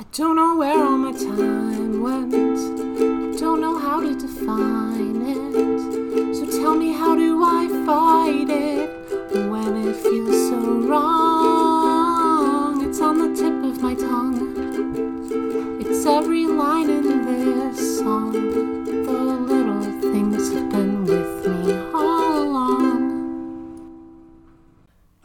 [0.00, 2.32] I don't know where all my time went.
[2.34, 6.34] I don't know how to define it.
[6.36, 8.88] So tell me, how do I fight it
[9.50, 10.56] when it feels so
[10.88, 12.82] wrong?
[12.88, 14.56] It's on the tip of my tongue.
[15.82, 18.32] It's every line in this song.
[18.32, 23.02] The little things have been with me all along.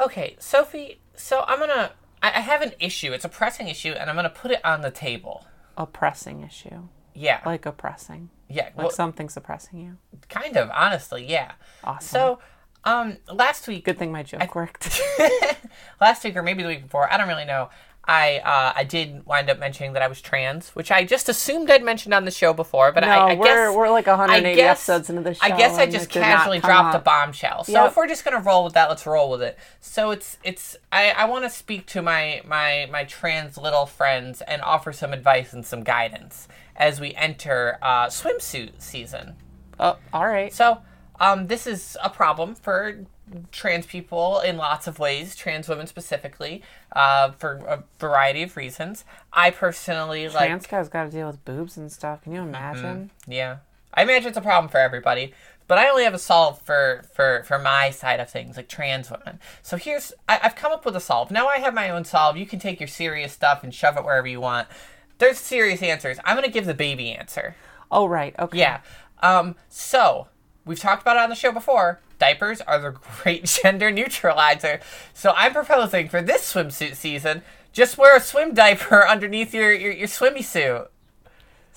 [0.02, 1.94] Okay, Sophie, so I'm gonna.
[2.26, 3.14] I, I have an issue.
[3.14, 5.46] It's a pressing issue, and I'm gonna put it on the table.
[5.78, 6.88] A pressing issue.
[7.13, 7.41] Yeah.
[7.45, 8.30] Like oppressing.
[8.50, 8.70] yeah.
[8.76, 9.98] Like something's oppressing you.
[10.27, 11.53] kind of, honestly, yeah.
[11.84, 12.08] Awesome.
[12.08, 12.40] So,
[12.84, 15.02] um, last week, Good thing my joke worked.
[16.02, 17.70] last week or maybe the week before, I don't really know.
[18.08, 21.72] I uh, I did wind up mentioning that I was trans, which I just assumed
[21.72, 24.48] I'd mentioned on the show before, but No, I, I we're- guess we're like 180
[24.52, 25.40] I guess- episodes into the show.
[25.45, 27.64] I guess I just it did not casually dropped a bombshell.
[27.64, 27.88] So Yep.
[27.91, 29.58] if we're just gonna roll with that, let's roll with it.
[29.81, 34.42] So it's it's I, I want to speak to my my my trans little friends
[34.42, 39.36] and offer some advice and some guidance as we enter uh, swimsuit season.
[39.80, 40.53] oh, all right.
[40.53, 40.80] So,
[41.20, 43.06] um, this is a problem for
[43.52, 46.62] trans people in lots of ways, trans women specifically,
[46.95, 49.04] uh, for a variety of reasons.
[49.34, 52.23] I personally like, Trans guys got to deal with boobs and stuff.
[52.23, 53.12] Can you imagine?
[53.28, 53.58] yeah,
[53.94, 55.34] I imagine it's a problem for everybody.
[55.67, 59.09] But I only have a solve for, for, for my side of things, like trans
[59.09, 59.39] women.
[59.64, 61.32] So here's, I, I've come up with a solve.
[61.32, 62.38] Now I have my own solve.
[62.38, 64.67] You can take your serious stuff and shove it wherever you want.
[65.17, 66.20] There's serious answers.
[66.23, 67.56] I'm going to give the baby answer.
[67.92, 68.36] Oh, right.
[68.38, 68.60] Okay.
[68.60, 68.82] Yeah.
[69.23, 70.28] Um, so
[70.66, 72.00] we've talked about it on the show before.
[72.19, 72.91] Diapers are the
[73.23, 74.80] great gender neutralizer.
[75.13, 77.41] So I'm proposing for this swimsuit season,
[77.73, 80.88] just wear a swim diaper underneath your, your, your swimmy suit.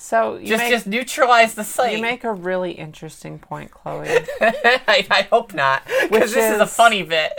[0.00, 1.97] So you Just make, just neutralize the site.
[1.97, 4.06] you make a really interesting point, Chloe.
[4.41, 7.33] I, I hope not, because this is a funny bit.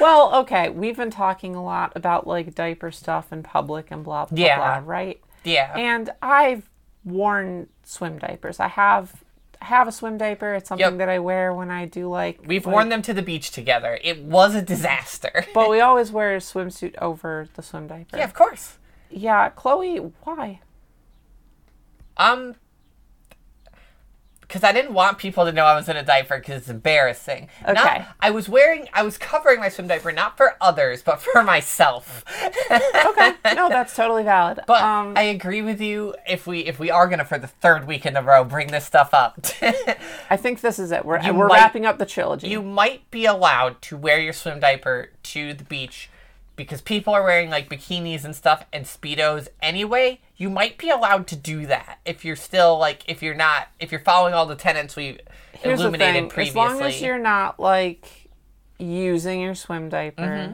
[0.00, 4.24] well, okay, we've been talking a lot about like diaper stuff in public and blah
[4.26, 4.56] blah Yeah.
[4.80, 5.20] blah, right?
[5.44, 5.76] yeah.
[5.76, 6.70] And I've
[7.04, 8.58] worn swim diapers.
[8.60, 9.22] I have
[9.64, 10.54] have a swim diaper.
[10.54, 10.98] It's something Yep.
[10.98, 13.98] that I wear when I do like We've like- worn them to the beach together.
[14.02, 15.46] It was a disaster.
[15.54, 18.16] But we always wear a swimsuit over the swim diaper.
[18.18, 18.78] yeah, of course.
[19.10, 20.60] Yeah, Chloe, why?
[22.16, 22.54] Um,
[24.54, 27.48] because I didn't want people to know I was in a diaper because it's embarrassing.
[27.62, 27.72] Okay.
[27.72, 31.42] Not, I was wearing, I was covering my swim diaper not for others, but for
[31.42, 32.24] myself.
[33.06, 34.60] Okay, no, that's totally valid.
[34.66, 36.14] But um, I agree with you.
[36.28, 38.84] If we if we are gonna for the third week in a row bring this
[38.84, 39.38] stuff up,
[40.30, 41.04] I think this is it.
[41.04, 42.48] We're You we're might- wrapping up the trilogy.
[42.48, 46.08] you might be allowed to wear your swim diaper to the beach
[46.56, 50.20] because people are wearing like bikinis and stuff and speedos anyway.
[50.36, 53.90] You might be allowed to do that if you're still like if you're not if
[53.92, 55.18] you're following all the tenets we
[55.52, 56.60] Here's the illuminated thing: previously.
[56.60, 58.28] as long as you're not like
[58.78, 60.52] using your swim diaper, Mm-hmm.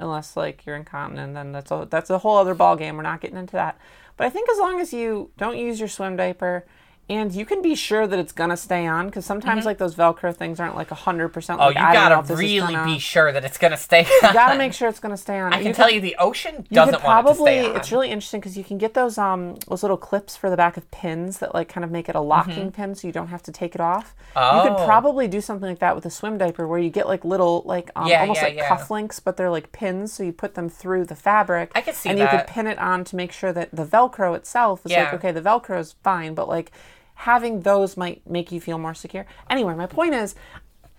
[0.00, 2.96] unless like you're incontinent, then that's a that's a whole other ball game.
[2.96, 3.78] We're not getting into that.
[4.16, 6.64] But I think as long as you don't use your swim diaper.
[7.08, 10.34] And you can be sure that it's gonna stay on because sometimes like those Velcro
[10.34, 11.60] things aren't like hundred percent.
[11.60, 14.00] oh, Like, you I don't know gotta really gonna- be sure that it's gonna stay.
[14.00, 14.28] On.
[14.28, 15.52] You gotta make sure it's gonna stay on.
[15.52, 17.52] I can tell you the ocean You doesn't could want it to probably.
[17.60, 17.76] stay on.
[17.76, 20.76] It's really interesting because you can get those um those little clips for the back
[20.76, 23.42] of pins that like kind of make it a locking pin, so you don't have
[23.44, 24.14] to take it off.
[24.34, 24.40] oh.
[24.40, 24.72] You Mm-hmm.
[24.72, 24.76] Oh.
[24.78, 27.62] could probably do something like that with a swim diaper, where you get like little
[27.66, 28.68] like um, Yeah, almost yeah, like yeah.
[28.76, 31.70] cufflinks, but they're like pins, so you put them through the fabric.
[31.76, 34.34] I could see and you could pin it on to make sure that the Velcro
[34.34, 36.72] itself is like okay, the Velcro is fine, but like
[37.16, 39.26] having those might make you feel more secure.
[39.50, 40.34] Anyway, my point is.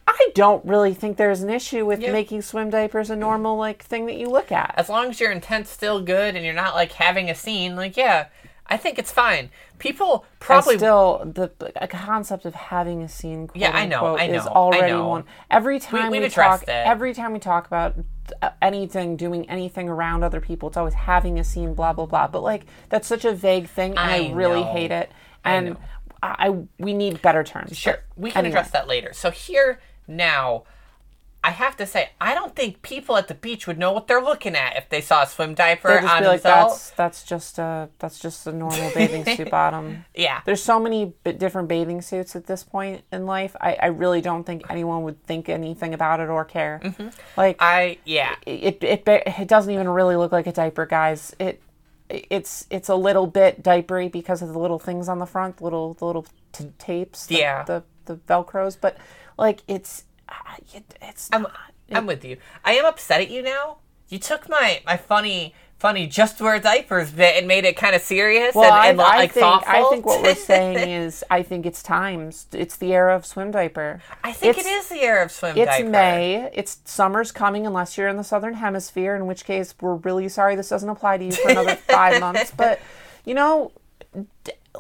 [0.10, 2.14] I don't really think there's an issue with Yeah.
[2.14, 4.74] making swim diapers a normal like thing that you look at.
[4.78, 7.98] as long as your intent's still good and you're not like having a scene, like
[7.98, 8.28] yeah,
[8.68, 9.50] I think it's fine.
[9.80, 13.98] People probably I still the the concept of having a scene quote Yeah, I know,
[14.16, 15.08] unquote, I is know, I already know.
[15.10, 16.70] one every time we've we, talk it.
[16.70, 17.96] every time we talk about
[18.42, 22.28] uh, anything doing anything around other people it's always having a scene blah blah blah
[22.28, 25.12] but like that's such a vague thing and i, I really hate it
[25.44, 25.76] and.
[26.24, 28.52] I, I we need better terms Sure, we can anyway.
[28.60, 29.14] address that later.
[29.14, 30.64] So here now,
[31.44, 34.22] I have to say, I don't think people at the beach would know what they're
[34.24, 37.24] looking at if they saw a swim diaper They'd just on be like that's that's
[37.24, 41.70] just a that's just a normal bathing suit bottom Yeah, there's so many b- different
[41.70, 45.48] bathing suits at this point in life I, I really don't think anyone would think
[45.48, 46.82] anything about it or care
[47.38, 47.64] like Mm-hmm.
[47.64, 48.36] I yeah.
[48.46, 51.34] it, it ba- it doesn't even really look like a diaper, guys.
[51.40, 51.62] It
[52.10, 55.64] it's it's a little bit diapery because of the little things on the front, the
[55.64, 57.64] little the little t- tapes, the, Yeah.
[57.64, 58.78] the the velcros.
[58.80, 58.98] But
[59.38, 60.34] like it's uh,
[60.74, 61.54] it, it's I'm not-
[61.92, 62.38] I'm with you.
[62.66, 63.78] I am upset at you now.
[64.10, 68.02] You took my my funny funny just wear diapers bit and made it kind of
[68.02, 69.74] serious Well, and, and I, I like think thoughtful.
[69.74, 72.48] I think what we're saying is I think it's times.
[72.52, 74.02] It's the era of swim diaper.
[74.24, 75.70] I think it's, it is the era of swim diaper.
[75.70, 75.90] It's diaper.
[75.90, 76.50] May.
[76.54, 80.56] It's summer's coming unless you're in the southern hemisphere, in which case we're really sorry
[80.56, 82.52] this doesn't apply to you for another five months.
[82.56, 82.80] But
[83.26, 83.72] you know,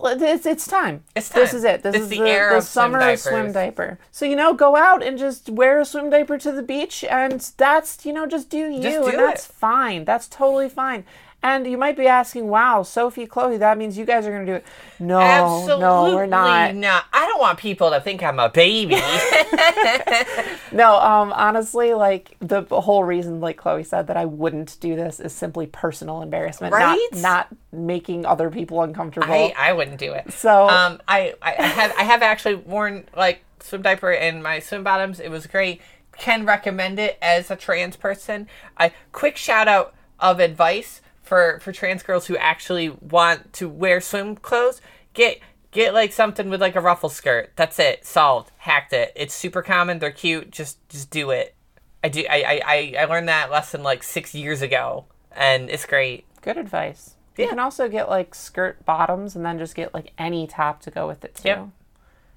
[0.05, 1.03] it's it's time.
[1.15, 1.83] It's This is it.
[1.83, 3.99] This It's is the the, the of swim summer swim diaper.
[4.11, 7.39] So you know, go out and just wear a swim diaper to the beach, and
[7.57, 10.05] that's you know just do you, Just do and that's fine.
[10.05, 11.05] That's totally fine.
[11.43, 14.51] And you might be asking, "Wow, Sophie, Chloe, that means you guys are going to
[14.51, 14.65] do it?"
[14.99, 16.71] No, Absolutely no, we're not.
[17.13, 18.95] I don't want people to think I'm a baby.
[20.71, 25.19] No, um, honestly, like the whole reason, like Chloe said, that I wouldn't do this
[25.19, 26.99] is simply personal embarrassment, Right?
[27.13, 29.33] not not making other people uncomfortable.
[29.33, 30.33] I, I wouldn't do it.
[30.33, 34.83] So- um, I, I, have I have actually worn like swim diaper in my swim
[34.83, 35.19] bottoms.
[35.19, 35.81] It was great.
[36.17, 38.47] Can recommend it as a trans person.
[38.77, 44.01] I quick shout out of advice for for trans girls who actually want to wear
[44.01, 44.81] swim clothes.
[45.13, 45.39] Get
[45.71, 47.51] get like something with like a ruffle skirt.
[47.55, 48.05] That's it.
[48.05, 48.51] Solved.
[48.57, 49.11] Hacked it.
[49.15, 49.99] It's super common.
[49.99, 50.51] They're cute.
[50.51, 51.55] Just just do it.
[52.03, 52.23] I do.
[52.29, 56.25] I I, I, learned that lesson like six years ago, and it's great.
[56.41, 57.15] Good advice.
[57.37, 60.91] You can also get like skirt bottoms and then just get like any top to
[60.91, 61.67] go with it too, Yep.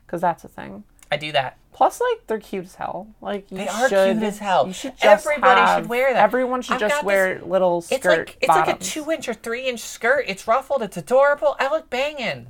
[0.04, 0.84] because that's a thing.
[1.10, 1.56] I do that.
[1.72, 3.06] Plus, like they're cute as hell.
[3.20, 4.66] Like you They are should, cute as hell.
[4.66, 6.22] You should just Everybody should wear that.
[6.22, 9.28] Everyone should I've just wear this- little skirt It's like it's like a two inch
[9.28, 10.24] or three inch skirt.
[10.28, 10.82] It's ruffled.
[10.82, 11.56] It's adorable.
[11.58, 12.48] I look banging.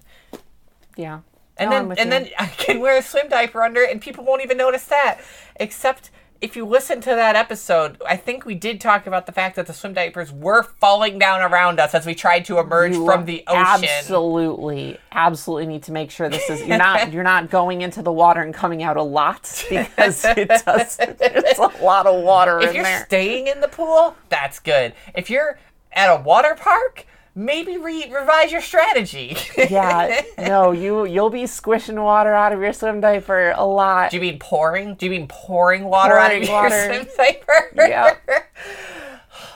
[0.96, 1.20] Yeah.
[1.58, 2.10] And No, then and you.
[2.10, 5.20] then I can wear a swim diaper under it, and people won't even notice that.
[5.56, 9.56] Except if you listen to that episode, I think we did talk about the fact
[9.56, 13.04] that the swim diapers were falling down around us as we tried to emerge You
[13.04, 13.84] from the ocean.
[13.88, 18.12] Absolutely, absolutely need to make sure this is you're not you're not going into the
[18.12, 20.96] water and coming out a lot because it does.
[20.96, 23.04] There's a lot of water If you're there.
[23.04, 24.94] staying in the pool, that's good.
[25.14, 25.58] If you're
[25.92, 29.36] at a water park, maybe re- revise your strategy.
[29.56, 34.10] yeah, no, you you'll be squishing water out of your swim diaper a lot.
[34.10, 34.94] Do you mean pouring?
[34.94, 37.70] Do you mean pouring water out of Pouring your swim diaper?
[37.76, 38.16] Yeah.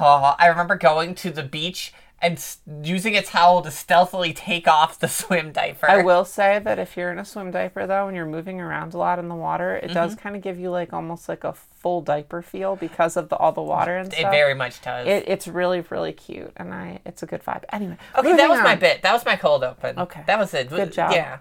[0.00, 1.92] Oh, I remember going to the beach
[2.24, 5.88] and using a towel to stealthily take off the swim diaper.
[5.88, 8.94] I will say that if you're in a swim diaper though, and you're moving around
[8.94, 9.94] a lot in the water, it Mm-hmm.
[9.94, 13.36] does kind of give you like almost like a full diaper feel because of the
[13.36, 14.32] all the water and It stuff.
[14.32, 15.06] It very much does.
[15.06, 17.64] It, it's really really cute, and I it's a good vibe.
[17.70, 19.02] Anyway, okay, that was my bit.
[19.02, 19.98] That was my cold open.
[19.98, 20.22] Okay.
[20.26, 20.70] That was it.
[20.70, 21.12] Good job.
[21.12, 21.38] Yeah.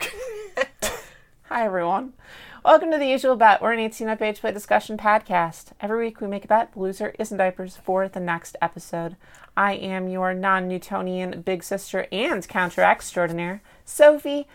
[1.48, 2.14] Hi, everyone.
[2.64, 3.60] Welcome to the usual bet.
[3.60, 5.72] We're an 18 up age play discussion podcast.
[5.80, 6.72] Every week we make a bet.
[6.72, 9.16] The loser is in diapers for the next episode.
[9.56, 14.46] I am your non Newtonian big sister and counter extraordinaire, Sophie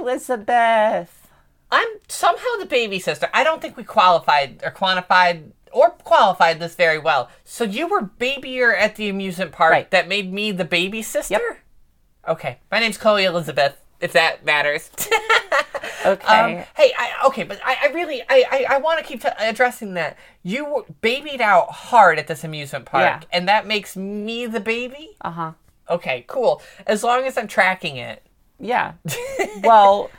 [0.00, 1.28] Elizabeth.
[1.70, 3.28] I'm somehow the baby sister.
[3.32, 7.30] I don't think we qualified or quantified or qualified this very well.
[7.44, 9.90] So you were babyer at the amusement park Right.
[9.92, 11.34] that made me the baby sister?
[11.34, 11.42] Yep.
[12.28, 12.58] Okay.
[12.70, 14.90] My name's Chloe Elizabeth, if that matters.
[16.06, 16.26] Okay.
[16.26, 19.28] Um, hey, I, okay, but I, I really, I, I, I want to keep t-
[19.38, 20.18] addressing that.
[20.42, 23.20] You were babied out hard at this amusement park, Yeah.
[23.32, 25.16] and that makes me the baby?
[25.22, 25.52] uh huh.
[25.88, 26.60] Okay, cool.
[26.86, 28.22] As long as I'm tracking it.
[28.60, 28.92] Yeah.
[29.62, 30.10] well,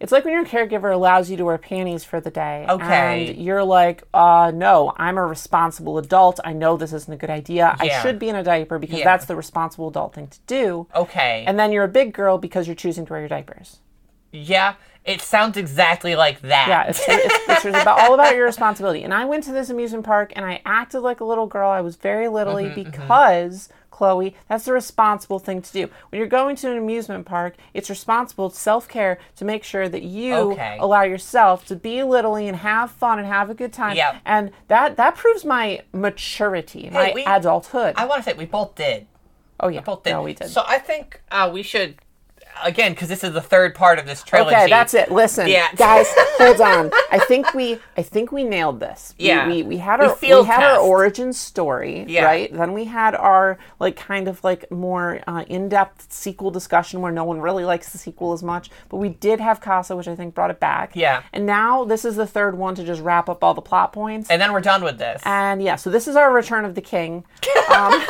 [0.00, 2.66] it's like when your caregiver allows you to wear panties for the day.
[2.68, 3.28] Okay.
[3.30, 6.38] And you're like, uh, no, I'm a responsible adult.
[6.44, 7.76] I know this isn't a good idea.
[7.78, 9.04] I should be in a diaper because Yeah.
[9.04, 10.86] that's the responsible adult thing to do.
[10.94, 11.44] Okay.
[11.46, 13.78] And then you're a big girl because you're choosing to wear your diapers.
[14.30, 14.74] yeah,
[15.04, 16.66] it sounds exactly like that.
[16.68, 19.02] Yeah, it's, it's, it's about all about your responsibility.
[19.02, 21.70] And I went to this amusement park and I acted like a little girl.
[21.70, 25.88] I was very littly Mm-hmm, because, Chloe, that's the responsible thing to do.
[26.10, 30.02] When you're going to an amusement park, it's responsible self care to make sure that
[30.04, 30.76] you Okay.
[30.80, 33.96] allow yourself to be littly and have fun and have a good time.
[33.96, 34.16] Yep.
[34.24, 37.94] And that that proves my maturity, my we- adulthood.
[37.96, 39.06] I want to say we both did.
[39.60, 40.10] oh yeah, we Both did.
[40.12, 40.48] no, we did.
[40.50, 41.96] So I think uh, we should,
[42.64, 44.54] again, because this is the third part of this trilogy.
[44.56, 45.10] Okay, that's it.
[45.10, 45.72] Listen, Yeah.
[45.76, 46.06] guys,
[46.38, 46.90] hold on.
[47.10, 49.14] I think we, I think we nailed this.
[49.18, 49.46] We- Yeah.
[49.48, 52.24] we, we, had our, we, field had our origin story, Yeah.
[52.24, 52.52] right?
[52.52, 57.24] Then we had our like kind of like more uh, in-depth sequel discussion where no
[57.24, 60.34] one really likes the sequel as much, but we did have Casa, which I think
[60.34, 60.94] brought it back.
[60.94, 61.22] Yeah.
[61.32, 64.30] And now this is the third one to just wrap up all the plot points.
[64.30, 65.22] And then we're done with this.
[65.24, 67.24] And yeah, so this is our Return of the King.
[67.68, 68.02] Um,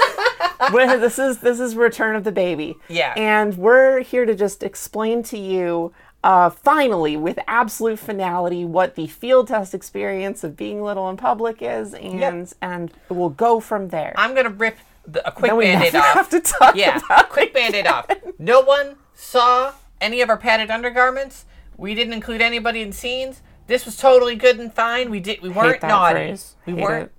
[0.73, 2.77] this is this is Return of the Baby.
[2.89, 3.15] Yeah.
[3.17, 5.93] And we're here to just explain to you,
[6.25, 11.59] uh, finally, with absolute finality, what the field test experience of being little in public
[11.61, 14.15] is, and and we'll go from there.
[14.17, 16.15] I'm gonna rip the, a quick band-aid off.
[16.15, 18.07] have to talk yeah, about quick band-aid off.
[18.39, 21.45] No one saw any of our padded undergarments.
[21.77, 23.43] We didn't include anybody in scenes.
[23.69, 25.11] This was totally good and fine.
[25.11, 25.41] We did.
[25.43, 26.37] We weren't naughty.
[26.67, 27.05] We Hate weren't.
[27.07, 27.13] it.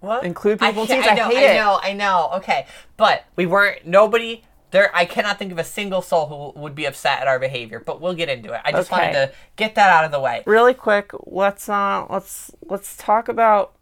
[0.00, 0.24] What?
[0.24, 1.06] Include people teams?
[1.06, 1.54] I know, hate I it.
[1.54, 2.30] know, I know.
[2.36, 3.86] Okay, but we weren't.
[3.86, 4.90] Nobody there.
[4.94, 7.80] I cannot think of a single soul who would be upset at our behavior.
[7.84, 8.60] But we'll get into it.
[8.64, 10.42] I just wanted to get that out of the way.
[10.46, 13.72] Really quick, let's uh let's let's talk about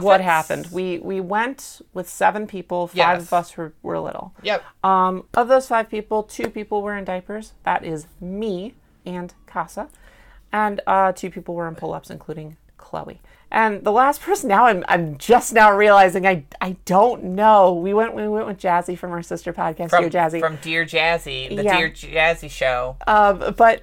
[0.00, 0.68] what happened.
[0.72, 2.86] We we went with seven people.
[2.88, 3.22] Five Yes.
[3.22, 4.32] of us were, were little.
[4.42, 4.62] Yep.
[4.84, 7.52] Um, of those five people, two people were in diapers.
[7.64, 9.88] That is me and Casa,
[10.52, 13.20] and uh, two people were in pull-ups, including Chloe.
[13.56, 17.72] And the last person, now I'm, I'm just now realizing I I don't know.
[17.72, 20.40] We went we went with Jazzy from our sister podcast, From, Dear Jazzy.
[20.40, 21.78] from Dear Jazzy, the Yeah.
[21.78, 22.96] Dear Jazzy show.
[23.06, 23.82] um, but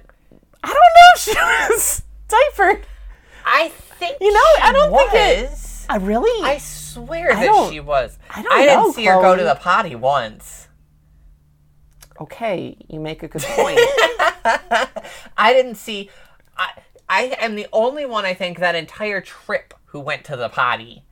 [0.62, 1.34] I don't know if she
[1.74, 2.86] was diapered.
[3.44, 5.50] I think You know, she I don't think it-
[5.88, 6.48] I really.
[6.48, 8.16] I swear that she was.
[8.30, 10.68] I don't I didn't know, see her go to the potty once.
[12.20, 13.78] okay, you make a good point.
[15.36, 16.10] I didn't see.
[16.56, 16.70] I
[17.08, 21.04] I am the only one I think that entire trip who went to the potty,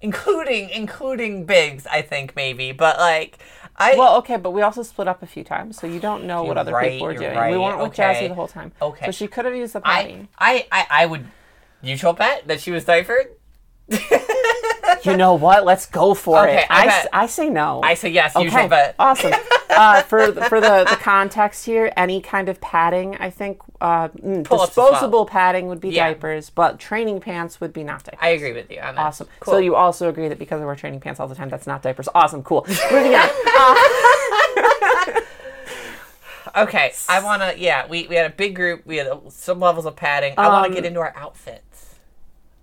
[0.00, 1.86] including including Biggs.
[1.86, 3.38] I think maybe, but like
[3.76, 6.42] I well, okay, but we also split up a few times, so you don't know
[6.44, 7.34] what other right, people were doing.
[7.34, 8.02] right, We weren't with okay.
[8.02, 8.72] Jazzy the whole time.
[8.80, 9.06] Okay.
[9.06, 10.28] So she could have used the potty.
[10.38, 11.26] I I I would.
[11.82, 13.26] Usual bet that she was diapered.
[15.04, 15.64] you know what?
[15.64, 16.66] Let's go for Okay, it.
[17.12, 17.80] I say no.
[17.82, 18.34] I say yes.
[18.36, 18.94] okay, Usual bet.
[18.98, 19.32] awesome.
[19.70, 24.08] Uh, for the, for the, the context here, any kind of padding, I think uh,
[24.08, 24.64] mm, well.
[24.66, 26.08] disposable padding would be Yeah.
[26.08, 28.18] diapers, but training pants would be not diapers.
[28.22, 29.00] I agree with you on that.
[29.00, 29.28] Awesome.
[29.40, 29.54] Cool.
[29.54, 31.82] So you also agree that because I wear training pants all the time, that's not
[31.82, 32.08] diapers.
[32.14, 32.42] Awesome.
[32.42, 32.66] Cool.
[32.90, 33.28] Moving on.
[36.56, 37.58] Okay, I want to.
[37.60, 38.86] Yeah, we, we had a big group.
[38.86, 40.32] We had uh, some levels of padding.
[40.38, 41.96] I want Um, to get into our outfits.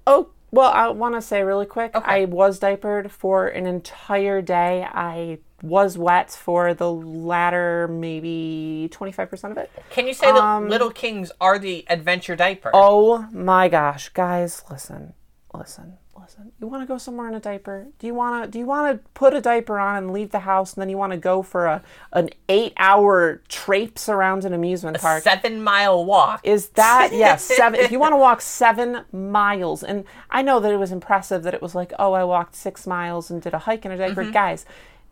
[0.07, 2.21] Oh, well, I want to say really quick Okay.
[2.21, 4.87] I was diapered for an entire day.
[4.87, 9.71] I was wet for the latter maybe 25% of it.
[9.89, 12.67] Can you say that Little Kings are the adventure diaper?
[12.67, 15.13] um, Oh my gosh, guys, listen.
[15.53, 15.97] Listen.
[16.19, 16.51] Listen.
[16.61, 17.87] You want to go somewhere in a diaper?
[17.97, 20.39] Do you want to do you want to put a diaper on and leave the
[20.39, 24.99] house and then you want to go for a an 8-hour traipse around an amusement
[24.99, 25.23] park?
[25.23, 26.41] Seven mile walk.
[26.43, 30.71] Is that yes, seven if you want to walk seven miles, and I know that
[30.71, 33.59] it was impressive that it was like, oh, I walked six miles and did a
[33.59, 34.23] hike in a diaper.
[34.23, 34.33] Mm-hmm.
[34.33, 34.65] Guys,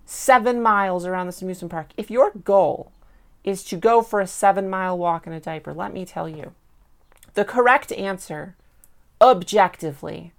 [0.05, 1.89] seven miles around this amusement park.
[1.97, 2.91] If your goal
[3.43, 6.53] is to go for a seven mile walk in a diaper, let me tell you,
[7.33, 8.55] the correct answer,
[9.19, 10.33] objectively,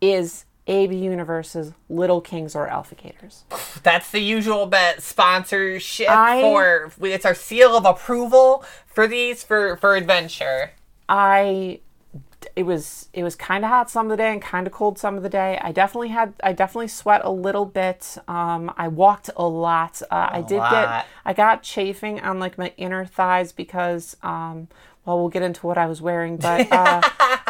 [0.00, 3.44] is AB Universe's Little Kings or Alpha Gators.
[3.82, 6.92] That's the usual bet sponsorship I- for.
[7.02, 10.72] It's our seal of approval for these for for adventure.
[11.08, 11.80] I
[12.54, 14.98] it was it was kind of hot some of the day and kind of cold
[14.98, 15.58] some of the day.
[15.62, 18.18] I definitely had I definitely sweat a little bit.
[18.28, 20.02] Um, I walked a lot.
[20.10, 20.70] Uh, I did lot.
[20.70, 24.68] get I got chafing on like my inner thighs because um,
[25.08, 27.00] well we'll get into what I was wearing, but uh,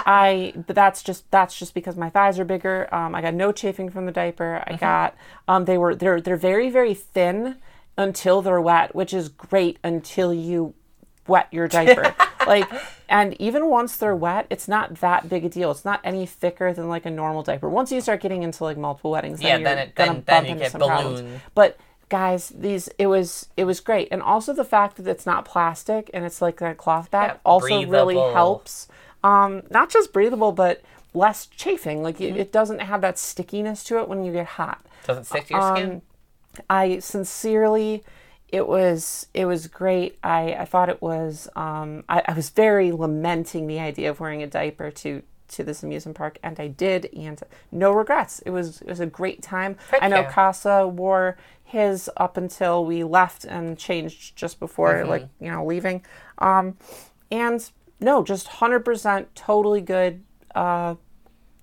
[0.07, 2.93] I but that's just that's just because my thighs are bigger.
[2.95, 4.63] Um, I got no chafing from the diaper.
[4.67, 5.15] I got
[5.49, 7.57] um, they were they're they're very very thin
[7.99, 10.75] until they're wet, which is great until you
[11.27, 12.15] wet your diaper.
[12.47, 12.67] like,
[13.09, 15.71] and even once they're wet, it's not that big a deal.
[15.73, 17.69] It's not any thicker than like a normal diaper.
[17.69, 20.47] Once you start getting into like multiple wettings, Yeah, then, then you're it- then- then
[20.47, 21.41] you get some problems.
[21.55, 21.77] But
[22.09, 26.11] guys, these it was it was great, and also the fact that it's not plastic
[26.15, 28.89] and it's like a cloth bag Yeah, also really helps.
[29.25, 30.83] Um, not just breathable, but
[31.15, 32.03] less chafing.
[32.03, 32.37] Like Mm-hmm.
[32.37, 34.85] it, it doesn't have that stickiness to it when you get hot.
[35.07, 35.91] Doesn't stick to your skin.
[35.93, 36.03] Um,
[36.69, 38.05] I sincerely,
[38.49, 40.19] it was it was great.
[40.23, 41.49] I, I thought it was.
[41.57, 45.83] Um, I, I was very lamenting the idea of wearing a diaper to to this
[45.83, 47.41] amusement park, and I did, and
[47.73, 48.41] no regrets.
[48.41, 49.77] It was it was a great time.
[50.01, 50.31] I know yeah.
[50.33, 51.37] Casa wore
[51.69, 55.09] his up until we left and changed just before Mm-hmm.
[55.09, 56.05] like you know leaving,
[56.39, 56.77] um,
[57.31, 57.71] and
[58.01, 60.23] no, just hundred percent, totally good.
[60.55, 60.95] Uh,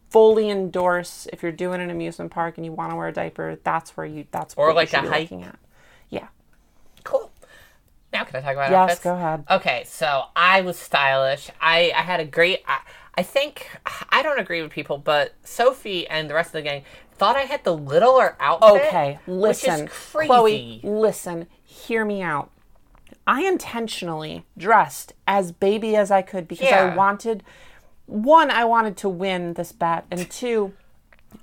[0.10, 3.58] fully endorse if you're doing an amusement park and you want to wear a diaper.
[3.64, 4.26] That's where you.
[4.32, 5.32] That's Or like a hike.
[5.32, 5.58] at.
[6.10, 6.28] Yeah.
[7.04, 7.32] Cool.
[8.14, 9.04] Now can I talk about Yes, outfits?
[9.04, 9.44] go ahead.
[9.50, 11.50] Okay, so I was stylish.
[11.60, 12.62] I, I had a great.
[12.68, 12.80] I,
[13.18, 13.70] I think
[14.10, 16.84] I don't agree with people, but Sophie and the rest of the gang
[17.18, 18.88] thought I had the littler outfit.
[18.88, 20.28] Okay, listen, which is crazy.
[20.28, 22.52] Chloe, listen, hear me out.
[23.28, 27.44] I intentionally dressed as baby as I could because I wanted
[28.06, 30.74] one, I wanted to win this bet, and two,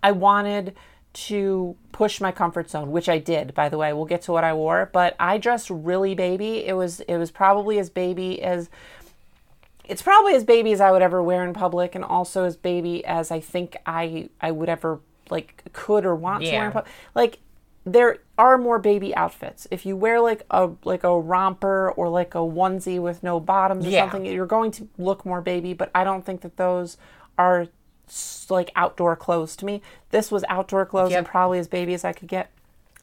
[0.02, 0.76] I wanted
[1.12, 3.92] to push my comfort zone, which I did, by the way.
[3.92, 6.64] We'll get to what I wore, but I dressed really baby.
[6.64, 8.70] It was it was probably as baby as
[9.84, 13.04] it's probably as baby as I would ever wear in public and also as baby
[13.04, 15.00] as I think I I would ever
[15.32, 16.66] like could or want to wear Yeah.
[16.66, 16.92] in public.
[17.14, 17.38] Like
[17.84, 19.66] there are more baby outfits.
[19.72, 23.84] If you wear like a like a romper or like a onesie with no bottoms
[23.84, 24.02] or Yeah.
[24.02, 26.96] something, you're going to look more baby, but I don't think that those
[27.36, 27.66] are
[28.50, 29.82] like outdoor clothes to me.
[30.10, 31.18] This was outdoor clothes Yep.
[31.18, 32.50] and probably as baby as I could get.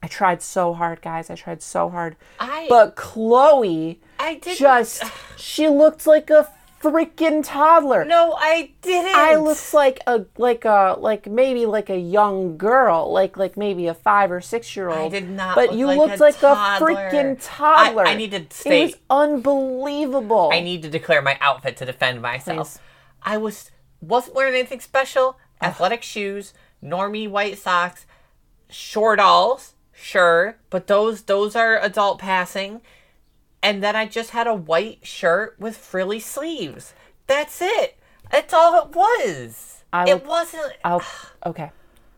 [0.01, 1.29] I tried so hard, guys.
[1.29, 2.15] I tried so hard.
[2.39, 4.57] I- but Chloe I didn't.
[4.59, 5.03] just
[5.38, 6.48] she looked like a
[6.81, 8.05] freaking toddler.
[8.05, 9.15] No, I didn't.
[9.15, 13.88] I looked like a like a like maybe like a young girl, like like maybe
[13.88, 15.13] a five or six year old.
[15.13, 16.89] I did not But look you like looked a like toddler.
[16.91, 18.05] a freaking toddler.
[18.07, 18.38] I- I need to
[18.69, 20.50] It was unbelievable.
[20.53, 22.74] I need to declare my outfit to defend myself.
[22.74, 22.79] Please.
[23.24, 23.71] I was
[24.01, 25.38] wasn't wearing anything special.
[25.62, 28.05] Athletic shoes, normie white socks,
[28.69, 32.81] short alls, sure, but those those are adult passing.
[33.61, 36.93] And then I just had a white shirt with frilly sleeves.
[37.27, 37.97] That's it.
[38.31, 39.83] That's all it was.
[39.91, 40.73] I it wasn't.
[40.83, 41.03] I'll
[41.45, 41.71] okay.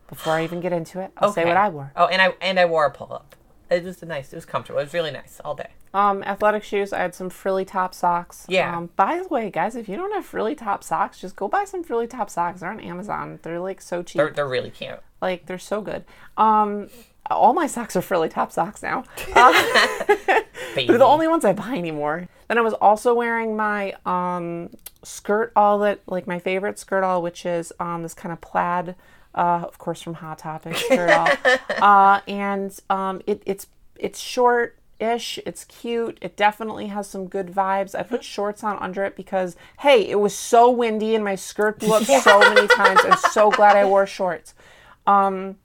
[0.08, 1.48] Before I even get into it, I'll say Okay.
[1.50, 1.92] what I wore.
[1.96, 3.34] Oh, and I and I wore a pull up.
[3.70, 4.30] It was nice.
[4.32, 4.80] It was comfortable.
[4.80, 5.70] It was really nice all day.
[5.94, 6.92] Um, athletic shoes.
[6.92, 8.44] I had some frilly top socks.
[8.48, 8.76] Yeah.
[8.76, 11.64] Um, by the way, guys, if you don't have frilly top socks, just go buy
[11.64, 12.60] some frilly top socks.
[12.60, 13.38] They're on Amazon.
[13.42, 14.18] They're like so cheap.
[14.18, 15.00] They're they're really cute.
[15.22, 16.04] Like they're so good.
[16.36, 16.90] Um,
[17.34, 19.04] all my socks are frilly top socks now.
[19.34, 19.52] Uh,
[20.74, 22.28] They're the only ones I buy anymore.
[22.48, 24.70] Then I was also wearing my um,
[25.02, 28.94] skirt all that like my favorite skirt all, which is um, this kind of plaid,
[29.34, 31.28] uh, of course from Hot Topic skirt all,
[31.82, 34.76] uh, and um, it, it's it's short.
[35.00, 36.16] Ish, it's cute.
[36.20, 37.92] It definitely has some good vibes.
[37.92, 41.80] I put shorts on under it because hey, it was so windy and my skirt
[41.80, 43.00] blew up so many times.
[43.02, 44.54] I'm so glad I wore shorts.
[45.04, 45.56] Um,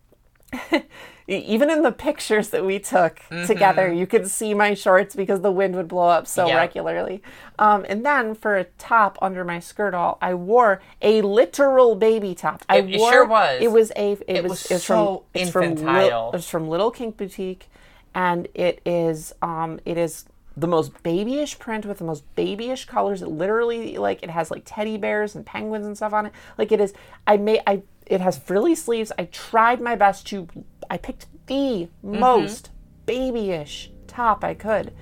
[1.27, 5.51] even in the pictures that we took together, you could see my shorts because the
[5.51, 6.56] wind would blow up so Yeah.
[6.56, 7.22] regularly.
[7.60, 12.34] Um, and then for a top under my skirt, all I wore a literal baby
[12.34, 12.63] top.
[12.70, 13.62] I It- it sure was.
[13.62, 14.12] It was a.
[14.13, 14.51] It, It was.
[14.51, 15.42] was it's so from.
[15.42, 15.62] It's from.
[15.63, 16.32] Lil- infantile.
[16.34, 17.68] it's from Little Kink Boutique,
[18.16, 19.34] and it is.
[19.42, 20.25] Um, it is
[20.56, 23.22] the most babyish print with the most babyish colors.
[23.22, 26.32] It literally like it has like teddy bears and penguins and stuff on it.
[26.58, 26.94] Like it is.
[27.27, 27.62] I made.
[27.68, 27.82] I.
[28.10, 29.12] It has frilly sleeves.
[29.20, 30.48] I tried my best to.
[30.90, 32.20] I picked the Mm-hmm.
[32.20, 32.72] most
[33.06, 34.94] babyish top I could,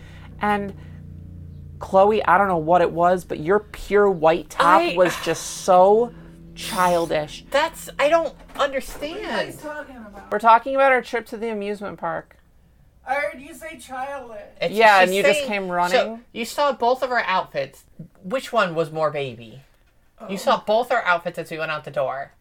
[0.42, 0.74] and.
[1.78, 5.44] Chloe, I don't know what it was, but your pure white top I- was just
[5.66, 6.14] so
[6.56, 7.44] childish.
[7.52, 9.60] That's I don't understand.
[9.60, 10.32] talking about?
[10.32, 12.38] We're talking about our trip to the amusement park.
[13.06, 14.40] I heard you say childish.
[14.62, 15.92] It's- Yeah, and you just came running?
[15.98, 17.84] So you saw both of our outfits.
[18.24, 19.62] Which one was more baby?
[20.30, 22.32] You saw both our outfits as we went out the door.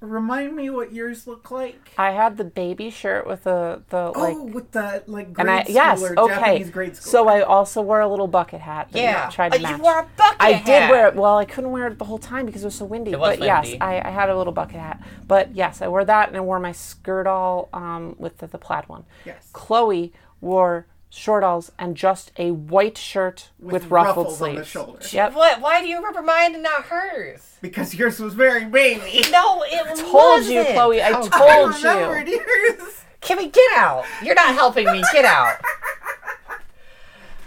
[0.00, 1.90] Remind me what yours look like.
[1.98, 5.64] I had the baby shirt with the the like, oh, with the like and I
[5.68, 6.34] yes, or okay.
[6.36, 7.10] Japanese grade school.
[7.10, 8.90] So I also wore a little bucket hat.
[8.92, 9.76] that Yeah, I tried to Uh, match.
[9.78, 10.66] you wore a bucket I hat.
[10.66, 11.16] did wear it.
[11.16, 13.10] Well, I couldn't wear it the whole time because it was so windy.
[13.10, 13.74] It was but yes.
[13.80, 15.02] I, I had a little bucket hat.
[15.26, 18.58] But yes, I wore that and I wore my skirt all um, with the, the
[18.58, 19.04] plaid one.
[19.24, 19.48] Yes.
[19.52, 24.68] Chloe wore short alls and just a white shirt with, ruffled ruffles on the sleeves.
[24.68, 25.12] shoulders.
[25.14, 25.34] Yep.
[25.34, 25.60] What?
[25.60, 27.56] Why do you remember mine and not hers?
[27.60, 29.24] because yours was very baby.
[29.30, 30.08] No, it wasn't.
[30.08, 30.68] I Told you, wasn't.
[30.68, 31.02] You, Chloe.
[31.02, 31.66] I told I you.
[31.66, 33.04] remembered yours.
[33.20, 34.04] Kimmy, get out!
[34.22, 35.02] You're not helping me.
[35.12, 35.56] Get out.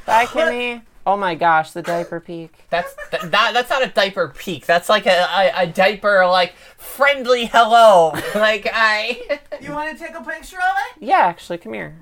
[0.06, 0.82] Bye, Kimmy.
[1.06, 2.54] Oh my gosh, the diaper peak.
[2.69, 3.54] That's th- that.
[3.54, 4.65] That's not a diaper peak.
[4.65, 8.12] That's like a, a, a diaper like friendly hello.
[8.36, 9.39] like I.
[9.62, 11.04] You want to take a picture of it?
[11.06, 11.95] Yeah, actually, come here.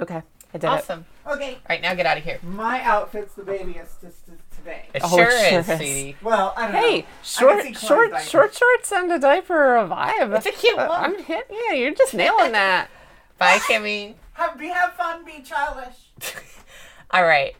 [0.00, 0.66] Okay, I did it.
[0.66, 1.04] awesome.
[1.26, 1.52] Okay.
[1.54, 2.38] All right, now get out of here.
[2.42, 4.86] My outfit's the babyest just t- today.
[4.94, 5.76] It Oh, sure, it sure is, is.
[5.78, 6.16] sweetie.
[6.22, 6.80] Well, I don't know.
[6.80, 10.36] Hey, I short, can see short, Chloe's short shorts and a diaper are a vibe.
[10.36, 10.98] It's a cute Uh, look.
[10.98, 11.46] I'm hit.
[11.50, 12.88] Yeah, you're just nailing that.
[13.38, 14.14] Bye, Kimmy.
[14.34, 15.94] Have, be have fun, be childish.
[17.10, 17.54] All right.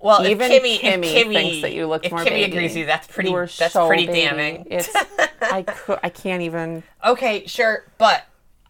[0.00, 2.52] Well, Even if Kimmy, Kimmy if Kimmy thinks that you look if more Kimmy baby.
[2.56, 3.28] agrees with you, that's pretty.
[3.30, 4.20] you were that's so pretty baby.
[4.22, 4.66] damning.
[4.70, 4.90] It's
[5.40, 6.82] I could I can't even.
[7.04, 8.24] okay, sure, but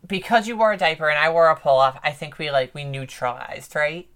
[0.07, 2.75] because you wore a diaper and I wore a pull off, I think we like
[2.75, 4.09] we neutralized, right?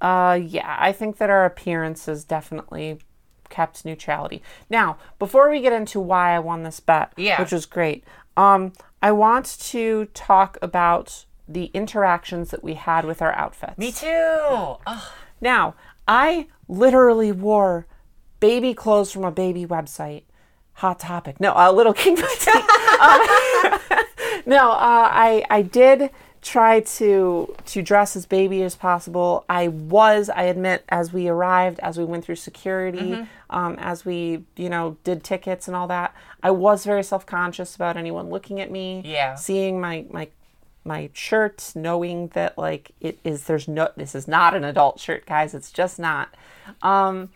[0.00, 2.98] Uh, yeah, I think that our appearances definitely
[3.48, 4.42] kept neutrality.
[4.68, 7.40] Now, before we get into why I won this bet, Yeah.
[7.40, 8.02] which was great,
[8.36, 13.76] um, I want to talk about the interactions that we had with our outfits.
[13.78, 14.08] Me too.
[14.08, 15.74] Oh, Now,
[16.08, 17.86] I literally wore
[18.40, 20.22] baby clothes from a baby website.
[20.74, 21.38] Hot topic.
[21.40, 22.16] No, a little king
[23.00, 23.20] um,
[24.46, 26.10] no, uh, I I did
[26.42, 29.44] try to to dress as baby as possible.
[29.48, 34.44] I was, I admit, as we arrived, as we went through security, um, as we
[34.56, 36.14] you know did tickets and all that.
[36.42, 39.02] I was very self conscious about anyone looking at me.
[39.04, 39.36] Yeah.
[39.36, 40.28] Seeing my my
[40.84, 45.26] my shirt, knowing that like it is there's no this is not an adult shirt,
[45.26, 45.54] guys.
[45.54, 46.34] It's just not.
[46.82, 47.30] Um,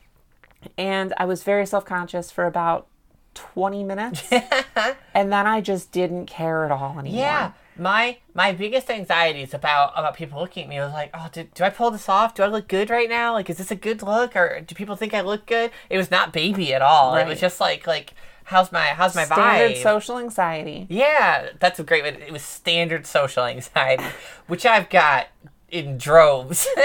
[0.77, 2.89] and I was very self conscious for about
[3.37, 4.23] 20 minutes,
[5.15, 7.21] and then I just didn't care at all anymore.
[7.21, 7.53] yeah.
[7.79, 10.79] My my biggest anxiety is about about people looking at me.
[10.79, 12.35] I was like, oh, do, do I pull this off?
[12.35, 13.35] Do I look good right now?
[13.35, 15.71] Like, is this a good look, or do people think I look good?
[15.91, 17.15] It was not baby at all.
[17.17, 19.83] It was just like like how's my how's my Standard vibe?
[19.83, 20.87] social anxiety.
[20.89, 24.05] yeah, that's a great one It was standard social anxiety,
[24.47, 25.27] which I've got
[25.69, 26.67] in droves.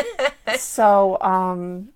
[0.58, 1.90] So, um,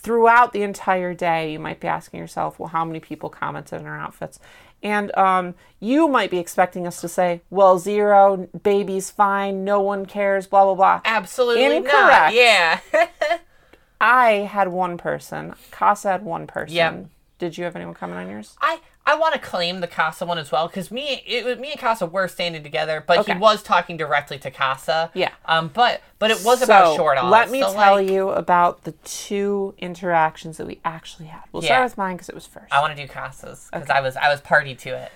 [0.00, 3.86] throughout the entire day, you might be asking yourself, well, how many people commented on
[3.86, 4.38] our outfits?
[4.80, 10.06] And um, you might be expecting us to say, well, zero, baby's fine, no one
[10.06, 11.00] cares, blah, blah, blah.
[11.04, 11.76] Absolutely not.
[11.76, 12.34] Incorrect.
[12.34, 12.80] Yeah.
[14.00, 15.54] I had one person.
[15.72, 16.76] Casa had one person.
[16.76, 17.06] Yep.
[17.40, 18.56] Did you have anyone comment on yours?
[18.60, 18.78] I
[19.10, 22.04] I want to claim the Casa one as well because me it me and Casa
[22.06, 23.32] were standing together, but Okay.
[23.32, 25.10] he was talking directly to Casa.
[25.14, 25.30] Yeah.
[25.46, 25.70] Um.
[25.72, 27.16] But but it was about short.
[27.24, 31.42] Let me so, tell like, you about the two interactions that we actually had.
[31.52, 31.68] We'll Yeah.
[31.68, 32.72] start with mine because it was first.
[32.72, 35.10] I want to do Casas because I was I was party to it.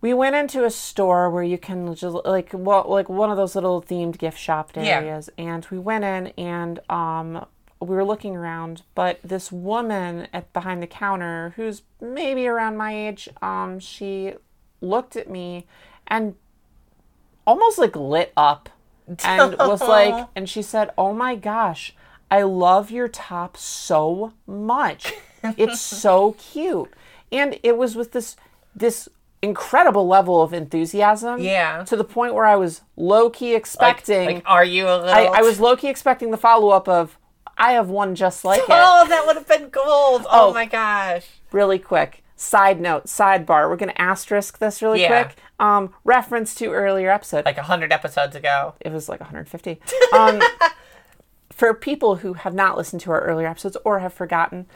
[0.00, 3.54] we went into a store where you can just like well, like one of those
[3.54, 4.82] little themed gift shop Yeah.
[4.98, 7.46] areas and we went in and um
[7.80, 12.94] we were looking around but this woman at behind the counter who's maybe around my
[12.94, 14.32] age um she
[14.80, 15.66] looked at me
[16.06, 16.34] and
[17.46, 18.68] almost like lit up
[19.24, 21.94] and was like and she said oh my gosh
[22.30, 25.12] i love your top so much
[25.56, 26.92] it's so cute
[27.32, 28.36] and it was with this
[28.74, 29.08] this
[29.40, 31.84] incredible level of enthusiasm Yeah.
[31.84, 35.08] to the point where i was low-key Like, expecting like, are you a little?
[35.10, 37.16] I, I was low-key expecting the follow-up of
[37.58, 40.22] i have one just like it Oh, that would have been gold.
[40.30, 40.54] Oh, Oh.
[40.54, 41.26] my gosh.
[41.52, 45.24] really quick side note sidebar we're going to asterisk this really Yeah.
[45.24, 48.74] quick um reference to earlier episode Like a hundred episodes ago.
[48.80, 49.80] it was like 150.
[50.12, 50.40] Um,
[51.52, 54.66] for people who have not listened to our earlier episodes or have forgotten,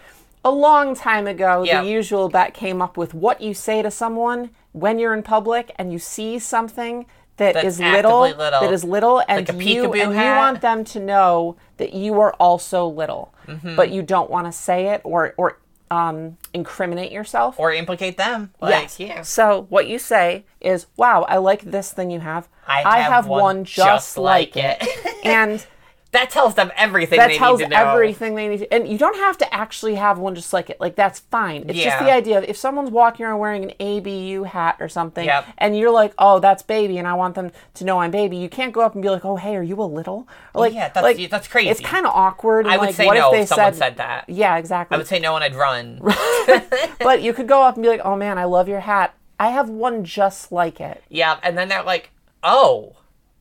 [0.44, 4.50] a long time ago, the usual bet came up with what you say to someone
[4.72, 7.06] when you're in public and you see something
[7.42, 8.60] that That's is little, little.
[8.60, 12.32] that is little, and Like you and you want them to know that you are
[12.34, 13.74] also little, Mm-hmm.
[13.76, 15.58] but you don't want to say it or or
[15.90, 17.58] um, incriminate yourself.
[17.58, 18.50] Or implicate them.
[18.60, 19.22] Like, yeah.
[19.22, 22.48] So what you say is, "Wow, I like this thing you have.
[22.66, 25.66] I have one just, just like like it," and
[26.12, 27.90] That tells them everything that they tells need to know.
[27.92, 28.58] everything they need.
[28.58, 30.78] To, and you don't have to actually have one just like it.
[30.78, 31.62] Like that's fine.
[31.68, 32.04] It's just Yeah.
[32.04, 35.46] the idea of if someone's walking around wearing an ABU hat or something, Yep.
[35.56, 38.36] and you're like, "Oh, that's baby," and I want them to know I'm baby.
[38.36, 40.74] You can't go up and be like, "Oh, hey, are you a little?" Or like,
[40.74, 41.70] Yeah, that's- like, that's crazy.
[41.70, 42.66] It's kind of awkward.
[42.66, 44.24] And I would like, say what no if they if someone said that.
[44.28, 44.94] Yeah, exactly.
[44.94, 45.98] I would say no and I'd run.
[47.00, 49.14] but you could go up and be like, "Oh man, I love your hat.
[49.40, 52.10] I have one just like it." yeah, and then they're like,
[52.44, 52.96] oh,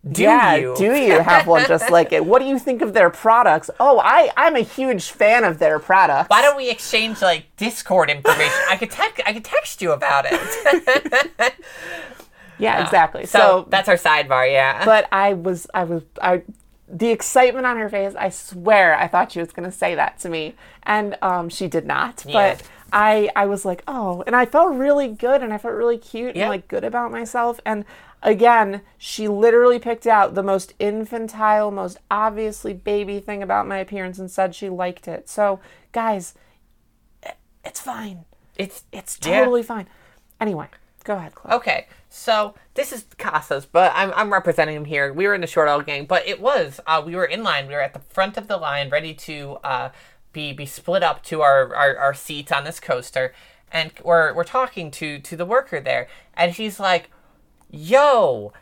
[0.10, 0.76] do yeah, you?
[0.76, 2.26] do you have one just like it?
[2.26, 3.70] What do you think of their products?
[3.80, 6.30] Oh, I I'm a huge fan of their products.
[6.30, 8.52] Why don't we exchange like Discord information?
[8.70, 9.22] I could text.
[9.28, 11.54] I could text you about it.
[12.58, 13.26] yeah, exactly.
[13.28, 14.52] so, So, that's our sidebar.
[14.52, 14.84] Yeah.
[14.86, 16.42] but I was I was I
[16.88, 18.16] the excitement on her face.
[18.18, 21.68] I swear I thought she was going to say that to me, and um, she
[21.68, 22.24] did not.
[22.28, 22.56] Yeah.
[22.56, 25.98] But I I was like, oh, and I felt really good, and I felt really
[25.98, 26.44] cute Yeah.
[26.44, 27.60] and like good about myself.
[27.66, 27.86] And
[28.24, 34.20] again, she literally picked out the most infantile, most obviously baby thing about my appearance
[34.20, 35.28] and said she liked it.
[35.30, 35.60] So,
[35.92, 36.34] guys,
[37.64, 38.26] it's fine.
[38.58, 39.40] it's It's Yeah.
[39.40, 39.88] totally fine.
[40.40, 40.68] Anyway,
[41.04, 41.54] go ahead, Chloe.
[41.56, 45.14] Okay, so this is Casas, but I'm, I'm representing him here.
[45.14, 47.68] We were in the short all gang, but it was uh, we were in line.
[47.68, 49.90] We were at the front of the line, ready to uh,
[50.34, 53.34] be be split up to our, our, our seats on this coaster,
[53.72, 57.10] and we're we're talking to to the worker there, and he's like,
[57.72, 58.54] "Yo."